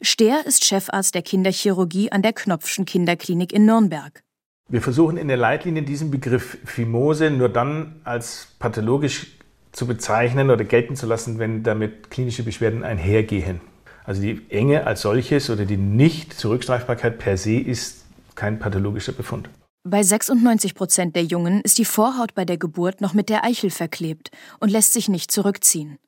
Stehr 0.02 0.46
ist 0.46 0.64
Chefarzt 0.64 1.14
der 1.14 1.22
Kinderchirurgie 1.22 2.10
an 2.10 2.22
der 2.22 2.32
Knopfschen 2.32 2.86
Kinderklinik 2.86 3.52
in 3.52 3.66
Nürnberg. 3.66 4.22
Wir 4.68 4.80
versuchen 4.80 5.16
in 5.16 5.28
der 5.28 5.36
Leitlinie 5.36 5.82
diesen 5.82 6.10
Begriff 6.10 6.56
Fimose 6.64 7.30
nur 7.30 7.48
dann 7.48 8.00
als 8.04 8.48
pathologisch 8.58 9.26
zu 9.72 9.86
bezeichnen 9.86 10.50
oder 10.50 10.64
gelten 10.64 10.96
zu 10.96 11.06
lassen, 11.06 11.38
wenn 11.38 11.62
damit 11.62 12.10
klinische 12.10 12.42
Beschwerden 12.42 12.82
einhergehen. 12.82 13.60
Also 14.04 14.22
die 14.22 14.40
Enge 14.48 14.86
als 14.86 15.02
solches 15.02 15.50
oder 15.50 15.66
die 15.66 15.76
Nicht-Zurückstreifbarkeit 15.76 17.18
per 17.18 17.36
se 17.36 17.58
ist 17.58 18.06
kein 18.34 18.58
pathologischer 18.58 19.12
Befund. 19.12 19.50
Bei 19.82 20.02
96 20.02 20.74
Prozent 20.74 21.16
der 21.16 21.24
Jungen 21.24 21.62
ist 21.62 21.78
die 21.78 21.86
Vorhaut 21.86 22.34
bei 22.34 22.44
der 22.44 22.58
Geburt 22.58 23.00
noch 23.00 23.14
mit 23.14 23.30
der 23.30 23.44
Eichel 23.44 23.70
verklebt 23.70 24.30
und 24.58 24.70
lässt 24.70 24.92
sich 24.92 25.08
nicht 25.08 25.30
zurückziehen. 25.30 25.98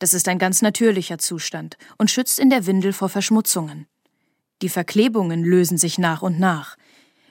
Das 0.00 0.12
ist 0.12 0.28
ein 0.28 0.38
ganz 0.38 0.60
natürlicher 0.60 1.16
Zustand 1.16 1.78
und 1.96 2.10
schützt 2.10 2.38
in 2.38 2.50
der 2.50 2.66
Windel 2.66 2.92
vor 2.92 3.08
Verschmutzungen. 3.08 3.86
Die 4.60 4.68
Verklebungen 4.68 5.42
lösen 5.42 5.78
sich 5.78 5.96
nach 5.98 6.20
und 6.20 6.38
nach. 6.38 6.76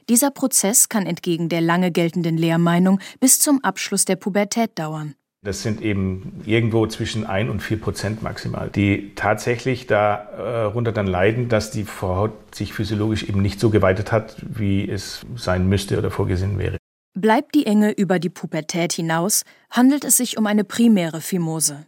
Dieser 0.09 0.31
Prozess 0.31 0.89
kann 0.89 1.05
entgegen 1.05 1.49
der 1.49 1.61
lange 1.61 1.91
geltenden 1.91 2.35
Lehrmeinung 2.35 2.99
bis 3.19 3.39
zum 3.39 3.63
Abschluss 3.63 4.05
der 4.05 4.15
Pubertät 4.15 4.71
dauern. 4.79 5.13
Das 5.41 5.63
sind 5.63 5.81
eben 5.81 6.41
irgendwo 6.45 6.85
zwischen 6.87 7.25
1 7.25 7.49
und 7.49 7.61
4 7.61 7.79
Prozent 7.79 8.21
maximal, 8.21 8.69
die 8.69 9.13
tatsächlich 9.15 9.87
darunter 9.87 10.91
äh, 10.91 10.93
dann 10.93 11.07
leiden, 11.07 11.47
dass 11.47 11.71
die 11.71 11.85
Vorhaut 11.85 12.33
sich 12.53 12.73
physiologisch 12.73 13.23
eben 13.23 13.41
nicht 13.41 13.59
so 13.59 13.69
geweitet 13.69 14.11
hat, 14.11 14.35
wie 14.41 14.89
es 14.89 15.25
sein 15.37 15.69
müsste 15.69 15.97
oder 15.97 16.11
vorgesehen 16.11 16.59
wäre. 16.59 16.77
Bleibt 17.13 17.55
die 17.55 17.65
Enge 17.65 17.91
über 17.91 18.19
die 18.19 18.29
Pubertät 18.29 18.91
hinaus, 18.93 19.43
handelt 19.71 20.03
es 20.03 20.17
sich 20.17 20.37
um 20.37 20.45
eine 20.45 20.65
primäre 20.65 21.21
Phimose. 21.21 21.85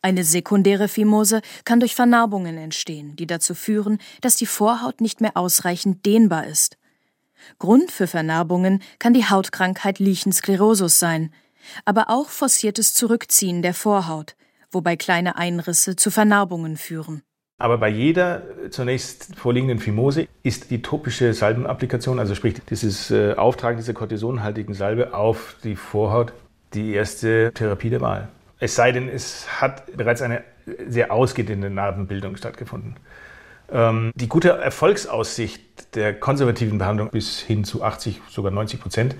Eine 0.00 0.24
sekundäre 0.24 0.88
Phimose 0.88 1.42
kann 1.64 1.80
durch 1.80 1.94
Vernarbungen 1.94 2.56
entstehen, 2.56 3.16
die 3.16 3.26
dazu 3.26 3.54
führen, 3.54 3.98
dass 4.22 4.36
die 4.36 4.46
Vorhaut 4.46 5.02
nicht 5.02 5.20
mehr 5.20 5.36
ausreichend 5.36 6.06
dehnbar 6.06 6.46
ist. 6.46 6.78
Grund 7.58 7.90
für 7.90 8.06
Vernarbungen 8.06 8.82
kann 8.98 9.12
die 9.12 9.26
Hautkrankheit 9.26 9.98
Lichensklerosus 9.98 10.98
sein, 10.98 11.32
aber 11.84 12.10
auch 12.10 12.28
forciertes 12.28 12.94
Zurückziehen 12.94 13.62
der 13.62 13.74
Vorhaut, 13.74 14.36
wobei 14.70 14.96
kleine 14.96 15.36
Einrisse 15.36 15.96
zu 15.96 16.10
Vernarbungen 16.10 16.76
führen. 16.76 17.22
Aber 17.60 17.78
bei 17.78 17.88
jeder 17.88 18.42
zunächst 18.70 19.34
vorliegenden 19.34 19.80
Phimose 19.80 20.28
ist 20.44 20.70
die 20.70 20.80
topische 20.80 21.34
Salbenapplikation, 21.34 22.20
also 22.20 22.36
sprich 22.36 22.54
dieses 22.70 23.10
äh, 23.10 23.34
Auftragen 23.34 23.78
dieser 23.78 23.94
kortisonhaltigen 23.94 24.74
Salbe 24.74 25.12
auf 25.12 25.56
die 25.64 25.74
Vorhaut, 25.74 26.32
die 26.72 26.92
erste 26.92 27.50
Therapie 27.52 27.90
der 27.90 28.00
Wahl. 28.00 28.28
Es 28.60 28.76
sei 28.76 28.92
denn, 28.92 29.08
es 29.08 29.60
hat 29.60 29.96
bereits 29.96 30.22
eine 30.22 30.44
sehr 30.86 31.12
ausgedehnte 31.12 31.68
Narbenbildung 31.68 32.36
stattgefunden. 32.36 32.96
Ähm, 33.70 34.12
die 34.14 34.28
gute 34.28 34.50
Erfolgsaussicht 34.50 35.96
der 35.96 36.14
konservativen 36.14 36.78
Behandlung 36.78 37.10
bis 37.10 37.40
hin 37.40 37.64
zu 37.64 37.82
80, 37.82 38.20
sogar 38.28 38.52
90 38.52 38.80
Prozent 38.80 39.16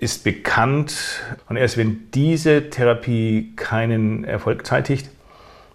ist 0.00 0.24
bekannt. 0.24 1.22
Und 1.48 1.56
erst 1.56 1.76
wenn 1.76 2.10
diese 2.12 2.70
Therapie 2.70 3.52
keinen 3.54 4.24
Erfolg 4.24 4.66
zeitigt, 4.66 5.08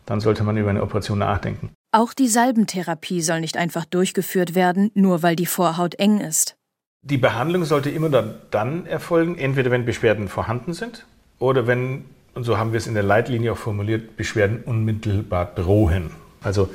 dann 0.06 0.20
sollte 0.20 0.44
man 0.44 0.58
über 0.58 0.70
eine 0.70 0.84
Operation 0.84 1.20
nachdenken. 1.20 1.70
Auch 1.92 2.14
die 2.14 2.28
Salbentherapie 2.28 3.22
soll 3.22 3.40
nicht 3.40 3.56
einfach 3.56 3.86
durchgeführt 3.86 4.54
werden, 4.54 4.92
nur 4.94 5.24
weil 5.24 5.36
die 5.36 5.46
Vorhaut 5.46 5.96
eng 5.96 6.20
ist. 6.20 6.58
Die 7.04 7.18
Behandlung 7.18 7.64
sollte 7.64 7.90
immer 7.90 8.10
dann 8.10 8.86
erfolgen, 8.86 9.38
entweder 9.38 9.72
wenn 9.72 9.86
Beschwerden 9.86 10.28
vorhanden 10.28 10.74
sind 10.74 11.06
oder 11.40 11.68
wenn 11.68 12.06
und 12.36 12.44
so 12.44 12.58
haben 12.58 12.74
wir 12.74 12.78
es 12.78 12.86
in 12.86 12.94
der 12.94 13.04
Leitlinie 13.04 13.54
auch 13.54 13.58
formuliert, 13.58 14.18
Beschwerden 14.18 14.62
unmittelbar 14.66 15.46
drohen. 15.56 16.12
Also 16.44 16.70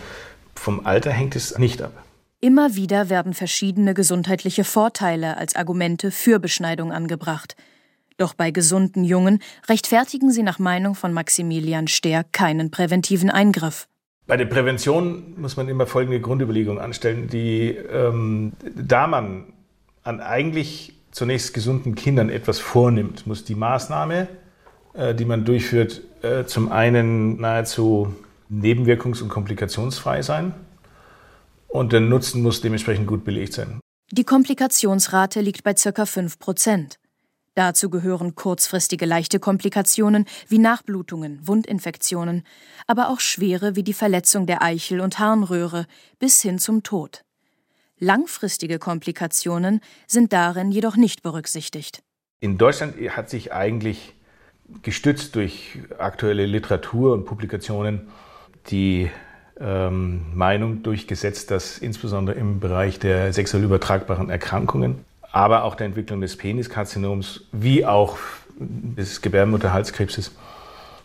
vom 0.55 0.87
Alter 0.87 1.13
hängt 1.13 1.37
es 1.37 1.59
nicht 1.59 1.83
ab. 1.83 1.93
Immer 2.43 2.75
wieder 2.75 3.11
werden 3.11 3.35
verschiedene 3.35 3.93
gesundheitliche 3.93 4.65
Vorteile 4.65 5.37
als 5.37 5.57
Argumente 5.57 6.11
für 6.11 6.39
Beschneidung 6.39 6.91
angebracht. 6.91 7.55
Doch 8.17 8.33
bei 8.33 8.51
gesunden 8.51 9.05
Jungen 9.05 9.41
rechtfertigen 9.69 10.31
sie 10.31 10.43
nach 10.43 10.59
Meinung 10.59 10.95
von 10.95 11.13
Maximilian 11.13 11.87
Stehr 11.87 12.25
keinen 12.25 12.71
präventiven 12.71 13.29
Eingriff. 13.29 13.89
Bei 14.27 14.39
der 14.39 14.47
Prävention 14.47 15.35
muss 15.37 15.59
man 15.59 15.69
immer 15.69 15.87
folgende 15.87 16.19
Grundüberlegung 16.19 16.81
anstellen, 16.81 17.29
die, 17.29 17.77
ähm, 17.93 18.53
da 18.75 19.07
man 19.07 19.53
an 20.03 20.21
eigentlich 20.21 20.95
zunächst 21.11 21.53
gesunden 21.53 21.95
Kindern 21.95 22.31
etwas 22.31 22.59
vornimmt, 22.59 23.27
muss 23.27 23.45
die 23.45 23.55
Maßnahme, 23.55 24.29
äh, 24.95 25.15
die 25.15 25.27
man 25.27 25.45
durchführt, 25.45 26.01
äh, 26.23 26.45
zum 26.45 26.73
einen 26.73 27.39
nahezu 27.39 28.15
nebenwirkungs- 28.51 29.23
und 29.23 29.29
komplikationsfrei 29.29 30.23
sein 30.23 30.55
und 31.71 31.93
der 31.93 32.01
Nutzen 32.01 32.43
muss 32.43 32.61
dementsprechend 32.61 33.07
gut 33.07 33.25
belegt 33.25 33.55
sein. 33.55 33.81
Die 34.11 34.25
Komplikationsrate 34.25 35.41
liegt 35.41 35.63
bei 35.63 35.75
ca. 35.75 36.05
5 36.05 36.39
Prozent. 36.39 36.99
Dazu 37.55 37.91
gehören 37.91 38.35
kurzfristige 38.35 39.07
leichte 39.07 39.41
Komplikationen 39.41 40.25
wie 40.49 40.59
Nachblutungen, 40.59 41.47
Wundinfektionen, 41.47 42.45
aber 42.87 43.09
auch 43.09 43.21
schwere 43.21 43.77
wie 43.77 43.83
die 43.83 43.93
Verletzung 43.93 44.47
der 44.47 44.63
Eichel- 44.63 45.01
und 45.01 45.19
Harnröhre 45.19 45.87
bis 46.19 46.41
hin 46.43 46.59
zum 46.59 46.83
Tod. 46.83 47.23
Langfristige 47.99 48.79
Komplikationen 48.79 49.81
sind 50.07 50.33
darin 50.33 50.71
jedoch 50.73 50.97
nicht 50.97 51.23
berücksichtigt. 51.23 52.03
In 52.41 52.57
Deutschland 52.57 52.97
hat 53.11 53.29
sich 53.29 53.53
eigentlich 53.53 54.15
gestützt 54.83 55.35
durch 55.35 55.79
aktuelle 55.99 56.47
Literatur 56.47 57.13
und 57.13 57.27
Publikationen 57.27 58.09
die 58.71 59.11
ähm, 59.61 60.23
Meinung 60.35 60.83
durchgesetzt, 60.83 61.51
dass 61.51 61.79
insbesondere 61.79 62.37
im 62.37 62.61
Bereich 62.61 62.99
der 62.99 63.33
sexuell 63.33 63.65
übertragbaren 63.65 64.31
Erkrankungen, 64.31 65.05
aber 65.33 65.65
auch 65.65 65.75
der 65.75 65.87
Entwicklung 65.87 66.21
des 66.21 66.37
Peniskarzinoms 66.37 67.43
wie 67.53 67.85
auch 67.85 68.17
des 68.59 69.23
Gebärmutterhalskrebses 69.23 70.33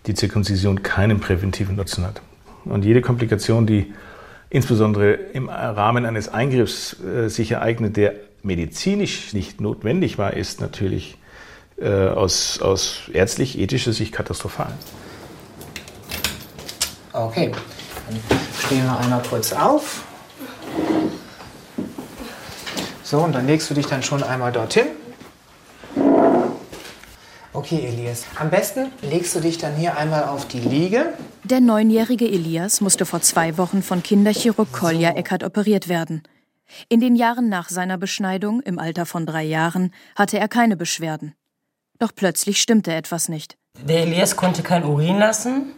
die 0.08 0.14
Zirkumzision 0.14 0.84
keinen 0.84 1.20
präventiven 1.20 1.76
Nutzen 1.76 2.06
hat. 2.06 2.22
Und 2.64 2.86
jede 2.86 3.02
Komplikation, 3.02 3.66
die 3.66 3.94
insbesondere 4.50 5.14
im 5.14 5.50
Rahmen 5.50 6.06
eines 6.06 6.30
Eingriffs 6.30 6.98
äh, 7.02 7.30
sich 7.30 7.52
ereignet, 7.52 7.98
der 7.98 8.14
medizinisch 8.44 9.34
nicht 9.34 9.60
notwendig 9.60 10.18
war, 10.18 10.34
ist 10.34 10.62
natürlich 10.62 11.18
äh, 11.78 11.90
aus, 11.90 12.62
aus 12.62 13.10
ärztlich-ethischer 13.12 13.94
Sicht 13.94 14.14
katastrophal. 14.14 14.72
Okay, 17.12 17.52
stehen 18.66 18.86
wir 18.86 18.98
einmal 18.98 19.22
kurz 19.30 19.54
auf. 19.54 20.04
So, 23.04 23.20
und 23.20 23.34
dann 23.34 23.46
legst 23.46 23.70
du 23.70 23.74
dich 23.74 23.86
dann 23.86 24.02
schon 24.02 24.24
einmal 24.24 24.52
dorthin. 24.52 24.88
Okay, 27.54 27.86
Elias. 27.88 28.26
Am 28.36 28.50
besten 28.50 28.92
legst 29.02 29.34
du 29.36 29.40
dich 29.40 29.58
dann 29.58 29.76
hier 29.76 29.98
einmal 29.98 30.26
auf 30.26 30.48
die 30.48 30.60
Liege. 30.60 31.14
Der 31.44 31.62
neunjährige 31.62 32.26
Elias 32.26 32.82
musste 32.82 33.06
vor 33.06 33.22
zwei 33.22 33.58
Wochen 33.58 33.82
von 33.82 34.04
Kinderchirurg 34.04 34.72
Kolja 34.72 35.12
Eckert 35.12 35.44
operiert 35.44 35.88
werden. 35.88 36.24
In 36.90 37.00
den 37.00 37.16
Jahren 37.16 37.48
nach 37.48 37.70
seiner 37.70 37.98
Beschneidung, 37.98 38.60
im 38.62 38.80
Alter 38.80 39.06
von 39.06 39.26
drei 39.26 39.44
Jahren, 39.44 39.94
hatte 40.16 40.38
er 40.38 40.48
keine 40.48 40.76
Beschwerden. 40.76 41.34
Doch 42.00 42.12
plötzlich 42.14 42.62
stimmte 42.62 42.94
etwas 42.94 43.30
nicht. 43.30 43.56
Der 43.88 44.02
Elias 44.02 44.36
konnte 44.36 44.62
kein 44.62 44.84
Urin 44.84 45.20
lassen. 45.20 45.74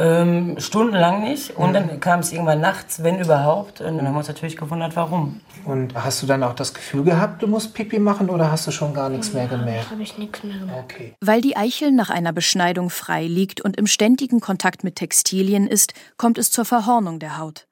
Ähm, 0.00 0.56
stundenlang 0.58 1.22
nicht. 1.22 1.56
Und 1.56 1.74
dann 1.74 2.00
kam 2.00 2.20
es 2.20 2.32
irgendwann 2.32 2.60
nachts, 2.60 3.02
wenn 3.02 3.20
überhaupt. 3.20 3.80
Und 3.80 3.98
dann 3.98 4.06
haben 4.06 4.14
wir 4.14 4.18
uns 4.18 4.28
natürlich 4.28 4.56
gewundert, 4.56 4.96
warum. 4.96 5.40
Und 5.64 5.94
hast 5.94 6.22
du 6.22 6.26
dann 6.26 6.42
auch 6.42 6.54
das 6.54 6.72
Gefühl 6.72 7.04
gehabt, 7.04 7.42
du 7.42 7.46
musst 7.46 7.74
Pipi 7.74 7.98
machen 7.98 8.30
oder 8.30 8.50
hast 8.50 8.66
du 8.66 8.70
schon 8.70 8.94
gar 8.94 9.10
nichts 9.10 9.32
mehr 9.32 9.46
gemerkt? 9.46 9.90
habe 9.90 10.02
ich 10.02 10.16
nichts 10.16 10.42
mehr 10.42 10.58
gemacht. 10.58 10.76
Okay. 10.84 11.14
Weil 11.20 11.40
die 11.40 11.56
Eichel 11.56 11.92
nach 11.92 12.10
einer 12.10 12.32
Beschneidung 12.32 12.88
frei 12.90 13.26
liegt 13.26 13.60
und 13.60 13.76
im 13.76 13.86
ständigen 13.86 14.40
Kontakt 14.40 14.84
mit 14.84 14.96
Textilien 14.96 15.66
ist, 15.66 15.92
kommt 16.16 16.38
es 16.38 16.50
zur 16.50 16.64
Verhornung 16.64 17.18
der 17.18 17.38
Haut. 17.38 17.66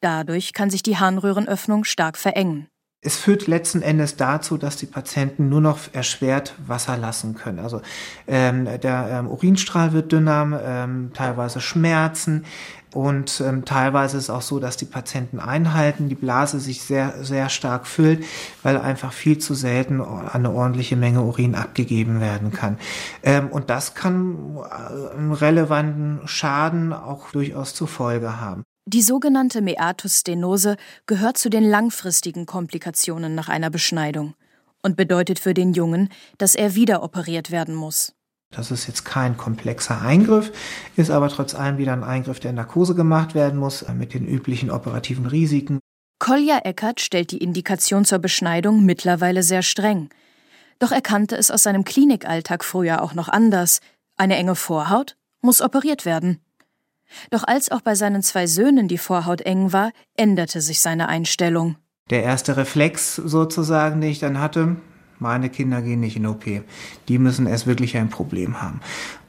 Dadurch 0.00 0.52
kann 0.52 0.68
sich 0.68 0.82
die 0.82 0.98
Harnröhrenöffnung 0.98 1.84
stark 1.84 2.18
verengen. 2.18 2.66
Es 3.04 3.16
führt 3.16 3.48
letzten 3.48 3.82
Endes 3.82 4.14
dazu, 4.14 4.56
dass 4.56 4.76
die 4.76 4.86
Patienten 4.86 5.48
nur 5.48 5.60
noch 5.60 5.80
erschwert 5.92 6.54
Wasser 6.64 6.96
lassen 6.96 7.34
können. 7.34 7.58
Also 7.58 7.82
ähm, 8.28 8.68
der 8.80 9.08
ähm, 9.10 9.28
Urinstrahl 9.28 9.92
wird 9.92 10.12
dünner, 10.12 10.60
ähm, 10.64 11.10
teilweise 11.12 11.60
Schmerzen 11.60 12.44
und 12.94 13.42
ähm, 13.44 13.64
teilweise 13.64 14.18
ist 14.18 14.30
auch 14.30 14.42
so, 14.42 14.60
dass 14.60 14.76
die 14.76 14.84
Patienten 14.84 15.40
einhalten, 15.40 16.08
die 16.08 16.14
Blase 16.14 16.60
sich 16.60 16.82
sehr, 16.82 17.24
sehr 17.24 17.48
stark 17.48 17.88
füllt, 17.88 18.24
weil 18.62 18.76
einfach 18.78 19.12
viel 19.12 19.38
zu 19.38 19.54
selten 19.54 20.00
eine 20.00 20.52
ordentliche 20.52 20.94
Menge 20.94 21.22
Urin 21.22 21.56
abgegeben 21.56 22.20
werden 22.20 22.52
kann. 22.52 22.78
Ähm, 23.24 23.48
und 23.48 23.68
das 23.68 23.96
kann 23.96 24.56
äh, 24.58 25.16
einen 25.16 25.32
relevanten 25.32 26.20
Schaden 26.28 26.92
auch 26.92 27.32
durchaus 27.32 27.74
zur 27.74 27.88
Folge 27.88 28.40
haben. 28.40 28.62
Die 28.86 29.02
sogenannte 29.02 29.60
Meatusstenose 29.60 30.76
gehört 31.06 31.38
zu 31.38 31.50
den 31.50 31.62
langfristigen 31.62 32.46
Komplikationen 32.46 33.36
nach 33.36 33.48
einer 33.48 33.70
Beschneidung 33.70 34.34
und 34.82 34.96
bedeutet 34.96 35.38
für 35.38 35.54
den 35.54 35.72
Jungen, 35.72 36.08
dass 36.38 36.56
er 36.56 36.74
wieder 36.74 37.04
operiert 37.04 37.52
werden 37.52 37.76
muss. 37.76 38.12
Das 38.50 38.72
ist 38.72 38.88
jetzt 38.88 39.04
kein 39.04 39.36
komplexer 39.36 40.02
Eingriff, 40.02 40.50
ist 40.96 41.10
aber 41.12 41.28
trotz 41.28 41.54
allem 41.54 41.78
wieder 41.78 41.92
ein 41.92 42.02
Eingriff, 42.02 42.40
der 42.40 42.50
in 42.50 42.56
Narkose 42.56 42.96
gemacht 42.96 43.36
werden 43.36 43.58
muss, 43.58 43.86
mit 43.88 44.14
den 44.14 44.26
üblichen 44.26 44.70
operativen 44.70 45.26
Risiken. 45.26 45.78
Kolja 46.18 46.58
Eckert 46.64 47.00
stellt 47.00 47.30
die 47.30 47.38
Indikation 47.38 48.04
zur 48.04 48.18
Beschneidung 48.18 48.84
mittlerweile 48.84 49.44
sehr 49.44 49.62
streng. 49.62 50.10
Doch 50.80 50.90
er 50.90 51.00
kannte 51.00 51.36
es 51.36 51.52
aus 51.52 51.62
seinem 51.62 51.84
Klinikalltag 51.84 52.64
früher 52.64 53.02
auch 53.02 53.14
noch 53.14 53.28
anders. 53.28 53.78
Eine 54.16 54.36
enge 54.36 54.56
Vorhaut 54.56 55.16
muss 55.40 55.62
operiert 55.62 56.04
werden. 56.04 56.40
Doch 57.30 57.44
als 57.44 57.70
auch 57.70 57.80
bei 57.80 57.94
seinen 57.94 58.22
zwei 58.22 58.46
Söhnen 58.46 58.88
die 58.88 58.98
Vorhaut 58.98 59.40
eng 59.42 59.72
war, 59.72 59.92
änderte 60.16 60.60
sich 60.60 60.80
seine 60.80 61.08
Einstellung. 61.08 61.76
Der 62.10 62.22
erste 62.22 62.56
Reflex 62.56 63.16
sozusagen, 63.16 64.00
den 64.00 64.10
ich 64.10 64.18
dann 64.18 64.40
hatte, 64.40 64.76
meine 65.22 65.50
Kinder 65.50 65.80
gehen 65.82 66.00
nicht 66.00 66.16
in 66.16 66.26
OP. 66.26 66.44
Die 67.08 67.18
müssen 67.18 67.46
erst 67.46 67.66
wirklich 67.66 67.96
ein 67.96 68.10
Problem 68.10 68.60
haben. 68.60 68.80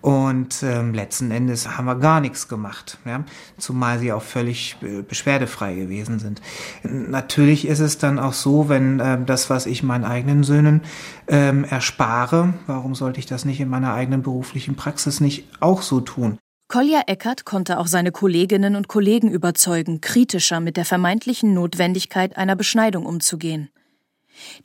Und 0.02 0.64
ähm, 0.64 0.94
letzten 0.94 1.32
Endes 1.32 1.78
haben 1.78 1.86
wir 1.86 1.96
gar 1.96 2.20
nichts 2.20 2.50
gemacht, 2.50 2.98
ja? 3.06 3.24
zumal 3.58 4.00
sie 4.00 4.12
auch 4.12 4.24
völlig 4.24 4.76
äh, 4.82 5.02
beschwerdefrei 5.02 5.76
gewesen 5.76 6.20
sind. 6.20 6.42
Natürlich 6.84 7.68
ist 7.68 7.80
es 7.80 8.00
dann 8.00 8.20
auch 8.20 8.34
so, 8.34 8.68
wenn 8.68 9.00
äh, 9.00 9.24
das, 9.24 9.50
was 9.50 9.66
ich 9.66 9.82
meinen 9.82 10.04
eigenen 10.04 10.44
Söhnen 10.44 10.82
ähm, 11.28 11.64
erspare, 11.64 12.56
warum 12.68 12.96
sollte 12.96 13.20
ich 13.20 13.28
das 13.28 13.46
nicht 13.46 13.62
in 13.62 13.70
meiner 13.70 13.94
eigenen 13.94 14.24
beruflichen 14.24 14.76
Praxis 14.76 15.22
nicht 15.22 15.48
auch 15.62 15.82
so 15.82 16.02
tun? 16.02 16.38
Kolja 16.74 17.04
Eckert 17.06 17.46
konnte 17.46 17.78
auch 17.78 17.86
seine 17.86 18.12
Kolleginnen 18.12 18.76
und 18.76 18.88
Kollegen 18.88 19.30
überzeugen, 19.30 20.02
kritischer 20.02 20.60
mit 20.60 20.76
der 20.76 20.86
vermeintlichen 20.86 21.54
Notwendigkeit 21.54 22.36
einer 22.36 22.56
Beschneidung 22.56 23.06
umzugehen. 23.06 23.70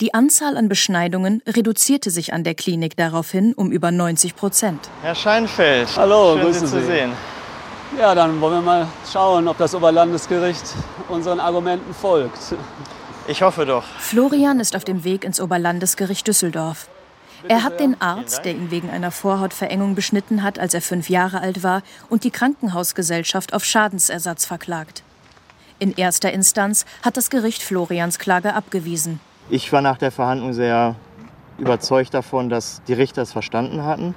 Die 0.00 0.14
Anzahl 0.14 0.56
an 0.56 0.70
Beschneidungen 0.70 1.42
reduzierte 1.46 2.08
sich 2.10 2.32
an 2.32 2.44
der 2.44 2.54
Klinik 2.54 2.96
daraufhin 2.96 3.52
um 3.52 3.70
über 3.70 3.90
90 3.90 4.36
Prozent. 4.36 4.88
Herr 5.02 5.14
Scheinfeld, 5.14 5.94
Hallo, 5.98 6.38
schön 6.40 6.54
Sie 6.54 6.60
zu 6.60 6.82
sehen. 6.82 7.12
Ja, 7.98 8.14
dann 8.14 8.40
wollen 8.40 8.54
wir 8.54 8.62
mal 8.62 8.88
schauen, 9.12 9.46
ob 9.46 9.58
das 9.58 9.74
Oberlandesgericht 9.74 10.64
unseren 11.10 11.40
Argumenten 11.40 11.92
folgt. 11.92 12.38
Ich 13.26 13.42
hoffe 13.42 13.66
doch. 13.66 13.84
Florian 13.98 14.60
ist 14.60 14.74
auf 14.74 14.84
dem 14.84 15.04
Weg 15.04 15.26
ins 15.26 15.42
Oberlandesgericht 15.42 16.26
Düsseldorf. 16.26 16.88
Er 17.46 17.62
hat 17.62 17.78
den 17.78 18.00
Arzt, 18.00 18.44
der 18.44 18.52
ihn 18.52 18.70
wegen 18.70 18.90
einer 18.90 19.10
Vorhautverengung 19.10 19.94
beschnitten 19.94 20.42
hat, 20.42 20.58
als 20.58 20.74
er 20.74 20.82
fünf 20.82 21.08
Jahre 21.08 21.40
alt 21.40 21.62
war, 21.62 21.82
und 22.08 22.24
die 22.24 22.30
Krankenhausgesellschaft 22.30 23.52
auf 23.52 23.64
Schadensersatz 23.64 24.44
verklagt. 24.44 25.02
In 25.78 25.92
erster 25.92 26.32
Instanz 26.32 26.84
hat 27.02 27.16
das 27.16 27.30
Gericht 27.30 27.62
Florians 27.62 28.18
Klage 28.18 28.54
abgewiesen. 28.54 29.20
Ich 29.48 29.72
war 29.72 29.80
nach 29.80 29.98
der 29.98 30.10
Verhandlung 30.10 30.52
sehr 30.52 30.96
überzeugt 31.58 32.14
davon, 32.14 32.48
dass 32.48 32.82
die 32.88 32.94
Richter 32.94 33.22
es 33.22 33.32
verstanden 33.32 33.84
hatten, 33.84 34.14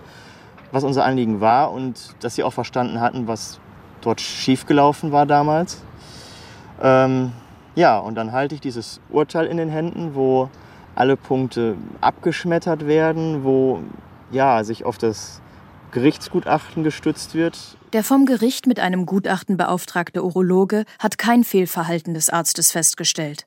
was 0.71 0.83
unser 0.83 1.05
Anliegen 1.05 1.41
war 1.41 1.71
und 1.71 2.15
dass 2.21 2.35
sie 2.35 2.43
auch 2.43 2.53
verstanden 2.53 2.99
hatten, 2.99 3.27
was 3.27 3.59
dort 4.01 4.21
schiefgelaufen 4.21 5.11
war 5.11 5.25
damals. 5.25 5.83
Ähm, 6.81 7.31
ja, 7.75 7.99
und 7.99 8.15
dann 8.15 8.31
halte 8.31 8.55
ich 8.55 8.61
dieses 8.61 8.99
Urteil 9.09 9.45
in 9.45 9.57
den 9.57 9.69
Händen, 9.69 10.15
wo 10.15 10.49
alle 10.95 11.17
Punkte 11.17 11.75
abgeschmettert 12.01 12.87
werden, 12.87 13.43
wo 13.43 13.81
ja, 14.31 14.63
sich 14.63 14.85
auf 14.85 14.97
das 14.97 15.41
Gerichtsgutachten 15.91 16.83
gestützt 16.83 17.35
wird. 17.35 17.77
Der 17.93 18.03
vom 18.03 18.25
Gericht 18.25 18.65
mit 18.65 18.79
einem 18.79 19.05
Gutachten 19.05 19.57
beauftragte 19.57 20.23
Urologe 20.23 20.85
hat 20.99 21.17
kein 21.17 21.43
Fehlverhalten 21.43 22.13
des 22.13 22.29
Arztes 22.29 22.71
festgestellt. 22.71 23.45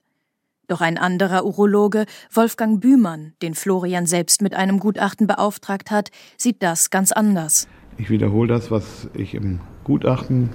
Doch 0.66 0.80
ein 0.80 0.96
anderer 0.96 1.44
Urologe, 1.44 2.06
Wolfgang 2.32 2.80
Bühmann, 2.80 3.34
den 3.42 3.54
Florian 3.54 4.06
selbst 4.06 4.40
mit 4.40 4.54
einem 4.54 4.78
Gutachten 4.78 5.26
beauftragt 5.26 5.90
hat, 5.90 6.10
sieht 6.38 6.62
das 6.62 6.90
ganz 6.90 7.12
anders. 7.12 7.68
Ich 7.96 8.10
wiederhole 8.10 8.48
das, 8.48 8.70
was 8.70 9.08
ich 9.14 9.34
im 9.34 9.60
Gutachten 9.84 10.50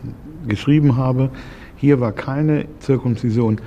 geschrieben 0.48 0.98
habe. 0.98 1.30
Hier 1.76 2.00
war 2.00 2.12
keine 2.12 2.66
Zirkumzision 2.80 3.62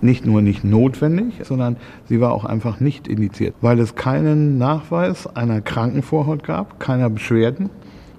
nicht 0.00 0.26
nur 0.26 0.42
nicht 0.42 0.64
notwendig, 0.64 1.34
sondern 1.44 1.76
sie 2.06 2.20
war 2.20 2.32
auch 2.32 2.44
einfach 2.44 2.80
nicht 2.80 3.08
indiziert, 3.08 3.54
weil 3.60 3.78
es 3.80 3.94
keinen 3.94 4.58
Nachweis 4.58 5.26
einer 5.26 5.60
Krankenvorhaut 5.60 6.42
gab, 6.44 6.78
keiner 6.80 7.10
Beschwerden. 7.10 7.70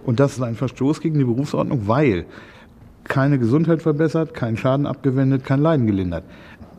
Und 0.06 0.20
das 0.20 0.34
ist 0.34 0.42
ein 0.42 0.56
Verstoß 0.56 1.02
gegen 1.02 1.20
die 1.20 1.26
Berufsordnung, 1.26 1.88
weil 1.88 2.26
keine 3.04 3.40
Gesundheit 3.40 3.82
verbessert, 3.82 4.34
kein 4.34 4.58
Schaden 4.58 4.86
abgewendet, 4.86 5.44
kein 5.44 5.62
Leiden 5.62 5.88
gelindert. 5.88 6.24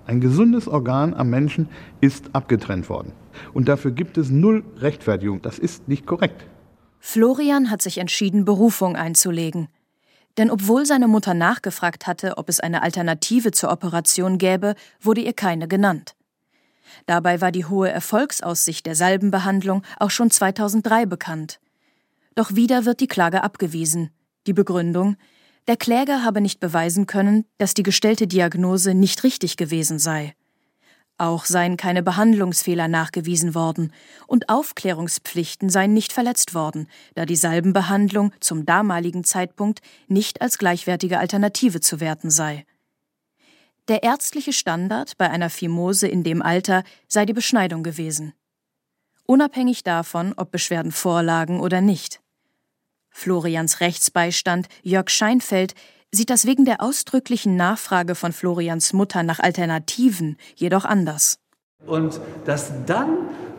Ein 0.07 0.21
gesundes 0.21 0.67
Organ 0.67 1.15
am 1.15 1.31
Menschen 1.31 1.69
ist 2.01 2.31
abgetrennt 2.33 2.89
worden. 2.89 3.13
Und 3.53 3.69
dafür 3.69 3.91
gibt 3.91 4.19
es 4.19 4.31
null 4.31 4.65
Rechtfertigung. 4.79 5.43
Das 5.43 5.59
ist 5.59 5.89
nicht 5.89 6.07
korrekt. 6.07 6.45
Florian 6.99 7.71
hat 7.71 7.81
sich 7.81 7.99
entschieden, 7.99 8.45
Berufung 8.45 8.97
einzulegen. 8.97 9.69
Denn 10.41 10.51
obwohl 10.51 10.87
seine 10.87 11.07
Mutter 11.07 11.35
nachgefragt 11.35 12.07
hatte, 12.07 12.39
ob 12.39 12.49
es 12.49 12.61
eine 12.61 12.81
Alternative 12.81 13.51
zur 13.51 13.71
Operation 13.71 14.39
gäbe, 14.39 14.75
wurde 14.99 15.21
ihr 15.21 15.35
keine 15.35 15.69
genannt. 15.69 16.15
Dabei 17.05 17.43
war 17.43 17.53
die 17.53 17.67
hohe 17.67 17.91
Erfolgsaussicht 17.91 18.87
der 18.87 18.95
Salbenbehandlung 18.95 19.83
auch 19.99 20.09
schon 20.09 20.31
2003 20.31 21.05
bekannt. 21.05 21.61
Doch 22.37 22.55
wieder 22.55 22.87
wird 22.87 23.01
die 23.01 23.07
Klage 23.07 23.45
abgewiesen. 23.45 24.13
Die 24.47 24.55
Begründung, 24.55 25.17
der 25.69 25.77
Kläger 25.77 26.25
habe 26.25 26.41
nicht 26.41 26.59
beweisen 26.59 27.07
können, 27.07 27.45
dass 27.59 27.75
die 27.75 27.83
gestellte 27.83 28.27
Diagnose 28.27 28.95
nicht 28.95 29.25
richtig 29.25 29.59
gewesen 29.59 29.99
sei. 29.99 30.33
Auch 31.21 31.45
seien 31.45 31.77
keine 31.77 32.03
Behandlungsfehler 32.03 32.89
nachgewiesen 32.89 33.55
worden 33.55 33.93
und 34.27 34.49
Aufklärungspflichten 34.49 35.69
seien 35.69 35.93
nicht 35.93 36.15
verletzt 36.15 36.55
worden, 36.55 36.89
da 37.15 37.27
die 37.27 37.37
Salbenbehandlung 37.37 38.33
zum 38.41 38.65
damaligen 38.65 39.23
Zeitpunkt 39.23 39.83
nicht 40.09 40.41
als 40.41 40.57
gleichwertige 40.57 41.19
Alternative 41.19 41.83
zu 41.83 42.01
werten 42.01 42.31
sei. 42.31 42.65
Der 43.89 44.03
ärztliche 44.03 44.55
Standard 44.55 45.19
bei 45.19 45.29
einer 45.29 45.51
Phimose 45.51 46.09
in 46.09 46.25
dem 46.25 46.41
Alter 46.41 46.85
sei 47.07 47.27
die 47.27 47.35
Beschneidung 47.35 47.83
gewesen. 47.83 48.33
Unabhängig 49.27 49.83
davon, 49.83 50.33
ob 50.39 50.51
Beschwerden 50.51 50.91
vorlagen 50.91 51.61
oder 51.61 51.83
nicht. 51.83 52.23
Florians 53.11 53.81
Rechtsbeistand 53.81 54.69
Jörg 54.83 55.11
Scheinfeld 55.11 55.75
sieht 56.13 56.31
das 56.31 56.47
wegen 56.47 56.65
der 56.65 56.83
ausdrücklichen 56.83 57.57
Nachfrage 57.57 58.15
von 58.15 58.33
Florians 58.33 58.93
Mutter 58.93 59.23
nach 59.23 59.41
Alternativen 59.41 60.37
jedoch 60.57 60.85
anders. 60.85 61.39
Und 61.87 62.21
dass 62.45 62.73
dann 62.87 63.17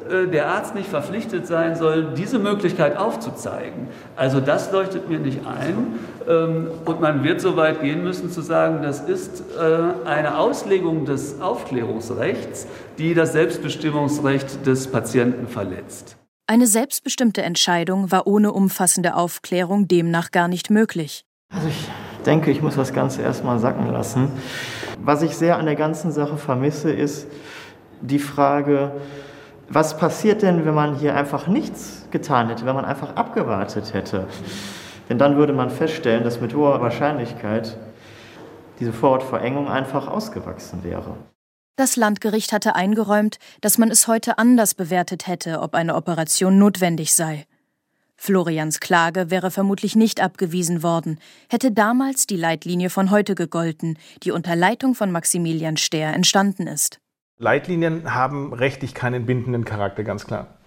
äh, 0.09 0.27
der 0.27 0.47
Arzt 0.47 0.75
nicht 0.75 0.89
verpflichtet 0.89 1.47
sein 1.47 1.75
soll, 1.75 2.13
diese 2.15 2.39
Möglichkeit 2.39 2.97
aufzuzeigen. 2.97 3.87
Also 4.15 4.39
das 4.39 4.71
leuchtet 4.71 5.09
mir 5.09 5.19
nicht 5.19 5.45
ein. 5.45 5.99
Ähm, 6.27 6.67
und 6.85 7.01
man 7.01 7.23
wird 7.23 7.41
so 7.41 7.55
weit 7.55 7.81
gehen 7.81 8.03
müssen 8.03 8.29
zu 8.29 8.41
sagen, 8.41 8.83
das 8.83 9.01
ist 9.01 9.43
äh, 9.57 10.07
eine 10.07 10.37
Auslegung 10.37 11.05
des 11.05 11.41
Aufklärungsrechts, 11.41 12.67
die 12.97 13.13
das 13.13 13.33
Selbstbestimmungsrecht 13.33 14.65
des 14.65 14.91
Patienten 14.91 15.47
verletzt. 15.47 16.17
Eine 16.47 16.67
selbstbestimmte 16.67 17.43
Entscheidung 17.43 18.11
war 18.11 18.27
ohne 18.27 18.51
umfassende 18.51 19.15
Aufklärung 19.15 19.87
demnach 19.87 20.31
gar 20.31 20.47
nicht 20.47 20.69
möglich. 20.69 21.23
Also 21.49 21.67
ich 21.67 21.87
denke, 22.21 22.51
ich 22.51 22.61
muss 22.61 22.75
das 22.75 22.93
Ganze 22.93 23.21
erstmal 23.21 23.59
sacken 23.59 23.91
lassen. 23.91 24.31
Was 25.03 25.21
ich 25.21 25.35
sehr 25.35 25.57
an 25.57 25.65
der 25.65 25.75
ganzen 25.75 26.11
Sache 26.11 26.37
vermisse, 26.37 26.91
ist 26.91 27.27
die 28.01 28.19
Frage, 28.19 28.91
was 29.69 29.97
passiert 29.97 30.41
denn, 30.41 30.65
wenn 30.65 30.73
man 30.73 30.95
hier 30.95 31.15
einfach 31.15 31.47
nichts 31.47 32.07
getan 32.11 32.49
hätte, 32.49 32.65
wenn 32.65 32.75
man 32.75 32.85
einfach 32.85 33.15
abgewartet 33.15 33.93
hätte? 33.93 34.27
Denn 35.09 35.17
dann 35.17 35.37
würde 35.37 35.53
man 35.53 35.69
feststellen, 35.69 36.23
dass 36.23 36.41
mit 36.41 36.55
hoher 36.55 36.81
Wahrscheinlichkeit 36.81 37.77
diese 38.79 38.93
Vorortverengung 38.93 39.69
einfach 39.69 40.07
ausgewachsen 40.07 40.83
wäre. 40.83 41.15
Das 41.77 41.95
Landgericht 41.95 42.51
hatte 42.51 42.75
eingeräumt, 42.75 43.37
dass 43.61 43.77
man 43.77 43.89
es 43.89 44.07
heute 44.07 44.37
anders 44.37 44.73
bewertet 44.73 45.27
hätte, 45.27 45.61
ob 45.61 45.73
eine 45.73 45.95
Operation 45.95 46.57
notwendig 46.57 47.13
sei. 47.13 47.45
Florians 48.23 48.79
Klage 48.79 49.31
wäre 49.31 49.49
vermutlich 49.49 49.95
nicht 49.95 50.21
abgewiesen 50.21 50.83
worden, 50.83 51.17
hätte 51.49 51.71
damals 51.71 52.27
die 52.27 52.35
Leitlinie 52.35 52.91
von 52.91 53.09
heute 53.09 53.33
gegolten, 53.33 53.97
die 54.21 54.29
unter 54.29 54.55
Leitung 54.55 54.93
von 54.93 55.11
Maximilian 55.11 55.75
Stehr 55.75 56.13
entstanden 56.13 56.67
ist. 56.67 56.99
Leitlinien 57.39 58.13
haben 58.13 58.53
rechtlich 58.53 58.93
keinen 58.93 59.25
bindenden 59.25 59.65
Charakter, 59.65 60.03
ganz 60.03 60.27
klar. 60.27 60.59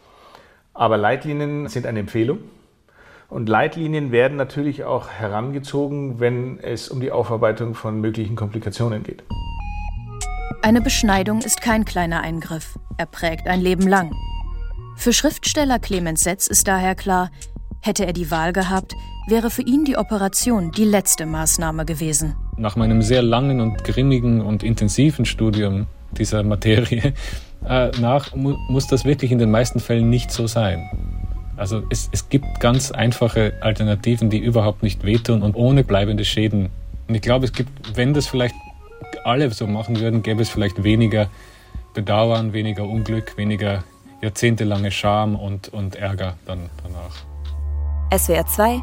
Aber 0.73 0.97
Leitlinien 0.97 1.69
sind 1.69 1.87
eine 1.87 2.01
Empfehlung. 2.01 2.39
Und 3.29 3.49
Leitlinien 3.49 4.11
werden 4.11 4.37
natürlich 4.37 4.83
auch 4.83 5.09
herangezogen, 5.11 6.19
wenn 6.19 6.59
es 6.59 6.89
um 6.89 6.99
die 6.99 7.13
Aufarbeitung 7.13 7.77
von 7.77 8.01
möglichen 8.01 8.35
Komplikationen 8.35 9.05
geht. 9.05 9.23
Eine 10.63 10.81
Beschneidung 10.81 11.39
ist 11.39 11.61
kein 11.61 11.85
kleiner 11.85 12.21
Eingriff. 12.21 12.77
Er 12.99 13.07
prägt 13.07 13.47
ein 13.47 13.61
Leben 13.61 13.87
lang. 13.87 14.11
Für 14.97 15.13
Schriftsteller 15.13 15.79
Clemens 15.79 16.23
Setz 16.25 16.47
ist 16.47 16.67
daher 16.67 16.95
klar, 16.95 17.31
hätte 17.81 18.07
er 18.07 18.13
die 18.13 18.31
Wahl 18.31 18.53
gehabt, 18.53 18.95
wäre 19.27 19.51
für 19.51 19.63
ihn 19.63 19.85
die 19.85 19.97
Operation 19.97 20.71
die 20.73 20.85
letzte 20.85 21.27
Maßnahme 21.27 21.85
gewesen. 21.85 22.35
Nach 22.57 22.77
meinem 22.77 23.03
sehr 23.03 23.23
langen 23.23 23.61
und 23.61 23.85
grimmigen 23.85 24.41
und 24.41 24.63
intensiven 24.63 25.25
Studium 25.25 25.87
dieser 26.13 26.43
Materie 26.43 27.13
äh, 27.69 27.91
nach 28.01 28.35
mu 28.35 28.57
muss 28.69 28.87
das 28.87 29.05
wirklich 29.05 29.33
in 29.33 29.39
den 29.39 29.51
meisten 29.51 29.81
Fällen 29.81 30.09
nicht 30.09 30.31
so 30.31 30.47
sein. 30.47 30.89
Also 31.57 31.83
es, 31.91 32.09
es 32.13 32.29
gibt 32.29 32.61
ganz 32.61 32.91
einfache 32.91 33.55
Alternativen, 33.61 34.31
die 34.31 34.39
überhaupt 34.39 34.83
nicht 34.83 35.05
wehtun 35.05 35.43
und 35.43 35.55
ohne 35.55 35.85
bleibende 35.85 36.25
Schäden. 36.25 36.71
Und 37.09 37.15
ich 37.15 37.23
glaube, 37.23 37.45
es 37.45 37.53
gibt, 37.53 37.97
wenn 37.97 38.15
das 38.15 38.27
vielleicht 38.27 38.55
alle 39.25 39.51
so 39.51 39.67
machen 39.67 40.01
würden, 40.01 40.23
gäbe 40.23 40.43
es 40.43 40.49
vielleicht 40.49 40.83
weniger 40.83 41.29
Bedauern, 41.95 42.53
weniger 42.53 42.85
Unglück, 42.85 43.37
weniger 43.37 43.85
jahrzehntelange 44.25 44.91
Scham 44.91 45.37
und, 45.37 45.69
und 45.69 45.97
Ärger 45.97 46.37
dann 46.47 46.71
danach. 46.83 47.25
SWR 48.17 48.47
2 48.47 48.83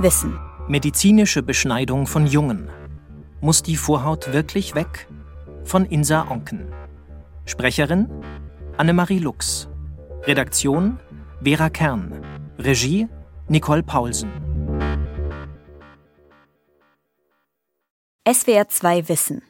Wissen. 0.00 0.38
Medizinische 0.68 1.42
Beschneidung 1.42 2.06
von 2.06 2.26
Jungen. 2.26 2.68
Muss 3.40 3.62
die 3.62 3.76
Vorhaut 3.76 4.32
wirklich 4.32 4.74
weg? 4.74 5.08
Von 5.64 5.86
Insa 5.86 6.26
Onken. 6.28 6.72
Sprecherin 7.46 8.08
Annemarie 8.76 9.18
Lux. 9.18 9.68
Redaktion 10.24 10.98
Vera 11.42 11.70
Kern. 11.70 12.22
Regie 12.58 13.08
Nicole 13.48 13.82
Paulsen. 13.82 14.30
SWR 18.28 18.68
2 18.68 19.08
Wissen. 19.08 19.49